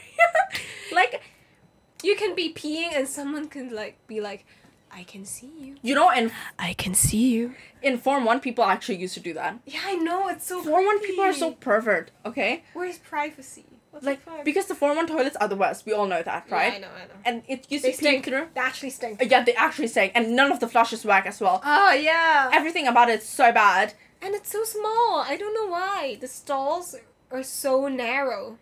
[0.92, 1.20] like,
[2.04, 4.44] You can be peeing and someone can like be like,
[4.94, 5.76] I can see you.
[5.82, 7.54] you know, and I can see you.
[7.82, 9.58] in Form 1, people actually used to do that.
[9.66, 10.28] Yeah, I know.
[10.28, 10.62] It's so.
[10.62, 12.62] Form 1 people are so pervert, okay?
[12.74, 13.64] Where's privacy?
[13.90, 15.84] What's Like, the because the Form 1 toilets are the worst.
[15.86, 16.74] We all know that, Yeah, right?
[16.74, 17.14] I know, I know.
[17.24, 18.24] And it used They to stink.
[18.26, 18.48] through.
[18.54, 19.20] They actually stink.
[19.20, 20.12] Uh, Yeah, they actually stink.
[20.14, 21.60] And none of the flushes work as well.
[21.64, 22.50] Oh yeah.
[22.52, 23.94] Everything about it is so bad.
[24.22, 25.24] And it's so small.
[25.26, 26.16] I don't know why.
[26.20, 26.94] The stalls
[27.30, 28.58] are so narrow.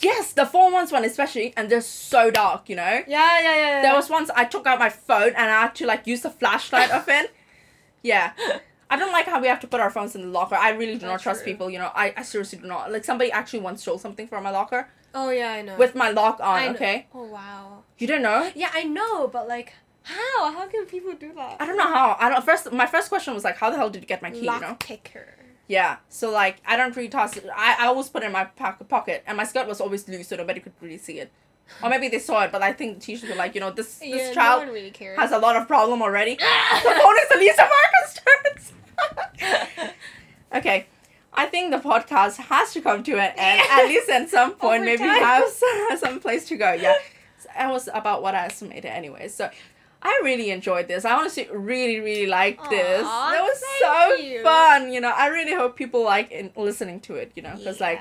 [0.00, 2.82] Yes, the Form 1's one especially, and they're so dark, you know?
[2.82, 3.54] Yeah, yeah, yeah.
[3.56, 3.82] yeah.
[3.82, 6.30] There was once I took out my phone and I had to like use the
[6.30, 7.34] flashlight of it.
[8.02, 8.32] Yeah.
[8.88, 10.54] I don't like how we have to put our phones in the locker.
[10.54, 11.52] I really do not trust true.
[11.52, 11.90] people, you know.
[11.94, 12.90] I, I seriously do not.
[12.90, 15.76] Like somebody actually once stole something from my locker Oh yeah, I know.
[15.76, 16.74] with my lock on, I know.
[16.74, 17.06] okay?
[17.14, 17.82] Oh wow.
[17.98, 18.50] You didn't know?
[18.54, 20.50] Yeah, I know, but like, how?
[20.52, 21.56] How can people do that?
[21.60, 22.16] I don't know how.
[22.18, 24.30] I don't first my first question was like how the hell did you get my
[24.30, 24.76] key, Lock you know?
[24.80, 25.34] picker.
[25.70, 25.98] Yeah.
[26.08, 27.46] So like I don't really toss it.
[27.54, 30.26] I, I always put it in my pocket pocket and my skirt was always loose
[30.26, 31.30] so nobody could really see it.
[31.80, 33.98] Or maybe they saw it, but I think the teachers were like, you know, this
[33.98, 36.34] this yeah, child no really has a lot of problem already.
[36.34, 39.92] the phone is the least of our concerns.
[40.56, 40.86] okay.
[41.32, 43.62] I think the podcast has to come to an end.
[43.70, 45.22] At least at some point, Over maybe time.
[45.22, 46.72] have some, some place to go.
[46.72, 46.94] Yeah.
[47.56, 49.28] That was about what I estimated anyway.
[49.28, 49.48] So
[50.02, 51.04] I really enjoyed this.
[51.04, 53.02] I honestly really, really liked this.
[53.04, 54.42] Aw, It was so you.
[54.42, 54.92] fun.
[54.92, 58.00] You know, I really hope people like in listening to it, you know, because like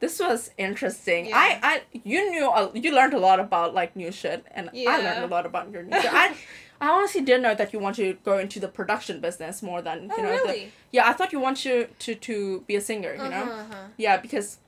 [0.00, 1.26] this was interesting.
[1.26, 1.36] Yeah.
[1.36, 4.96] I, I, you knew, a, you learned a lot about like new shit, and I
[4.98, 6.12] learned a lot about your new shit.
[6.12, 6.34] I,
[6.82, 10.04] I honestly didn't know that you want to go into the production business more than
[10.04, 10.46] you Oh know.
[10.46, 13.12] The, yeah, I thought you want to to to be a singer.
[13.12, 13.42] You know.
[13.42, 13.76] Uh-huh, uh-huh.
[13.98, 14.58] Yeah, because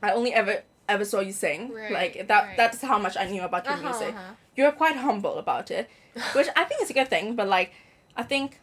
[0.00, 1.72] I only ever ever saw you sing.
[1.72, 2.44] Right, like that.
[2.44, 2.56] right.
[2.56, 4.14] That's how much I knew about your Uh-huh, music.
[4.14, 4.32] uh-huh.
[4.56, 5.88] You're quite humble about it,
[6.32, 7.36] which I think is a good thing.
[7.36, 7.72] But like,
[8.16, 8.60] I think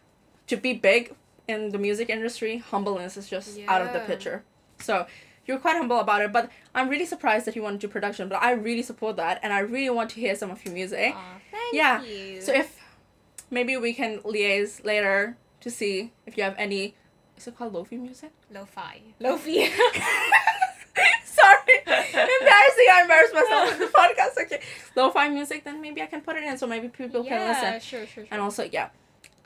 [0.48, 1.14] to be big
[1.48, 4.42] in the music industry, humbleness is just out of the picture.
[4.80, 5.06] So
[5.46, 6.32] you're quite humble about it.
[6.32, 8.28] But I'm really surprised that you want to do production.
[8.28, 11.14] But I really support that, and I really want to hear some of your music.
[11.14, 12.02] Aw, thank Yeah.
[12.02, 12.40] you.
[12.42, 12.78] So if
[13.50, 16.94] maybe we can liaise later to see if you have any.
[17.38, 18.32] Is it called lofi music?
[18.50, 19.00] Lo-fi.
[19.20, 19.70] Lo-fi.
[21.36, 22.88] Sorry, embarrassing.
[22.92, 24.42] I embarrassed myself in the podcast.
[24.42, 24.60] Okay,
[24.94, 25.64] lo-fi music.
[25.64, 27.80] Then maybe I can put it in so maybe people can yeah, listen.
[27.80, 28.26] sure, sure, sure.
[28.30, 28.88] And also, yeah.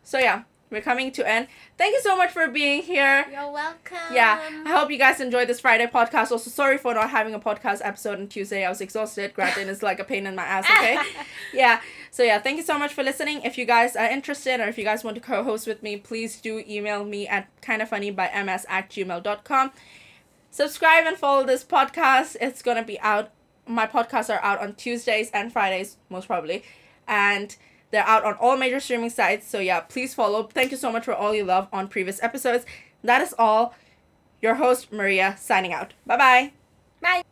[0.03, 1.49] So yeah, we're coming to end.
[1.77, 3.27] Thank you so much for being here.
[3.31, 3.99] You're welcome.
[4.13, 6.31] Yeah, I hope you guys enjoyed this Friday podcast.
[6.31, 8.65] Also, sorry for not having a podcast episode on Tuesday.
[8.65, 9.35] I was exhausted.
[9.35, 10.65] grad din, it's like a pain in my ass.
[10.65, 10.99] Okay.
[11.53, 11.81] yeah.
[12.13, 13.43] So yeah, thank you so much for listening.
[13.43, 16.41] If you guys are interested or if you guys want to co-host with me, please
[16.41, 19.73] do email me at kindoffunny by ms at gmail.com.
[20.51, 22.37] Subscribe and follow this podcast.
[22.41, 23.31] It's gonna be out.
[23.67, 26.65] My podcasts are out on Tuesdays and Fridays, most probably.
[27.07, 27.57] And
[27.91, 29.49] they're out on all major streaming sites.
[29.49, 30.45] So yeah, please follow.
[30.45, 32.65] Thank you so much for all your love on previous episodes.
[33.03, 33.75] That is all.
[34.43, 35.95] Your host, Maria, signing out.
[36.07, 36.53] Bye bye.
[37.03, 37.30] Bye.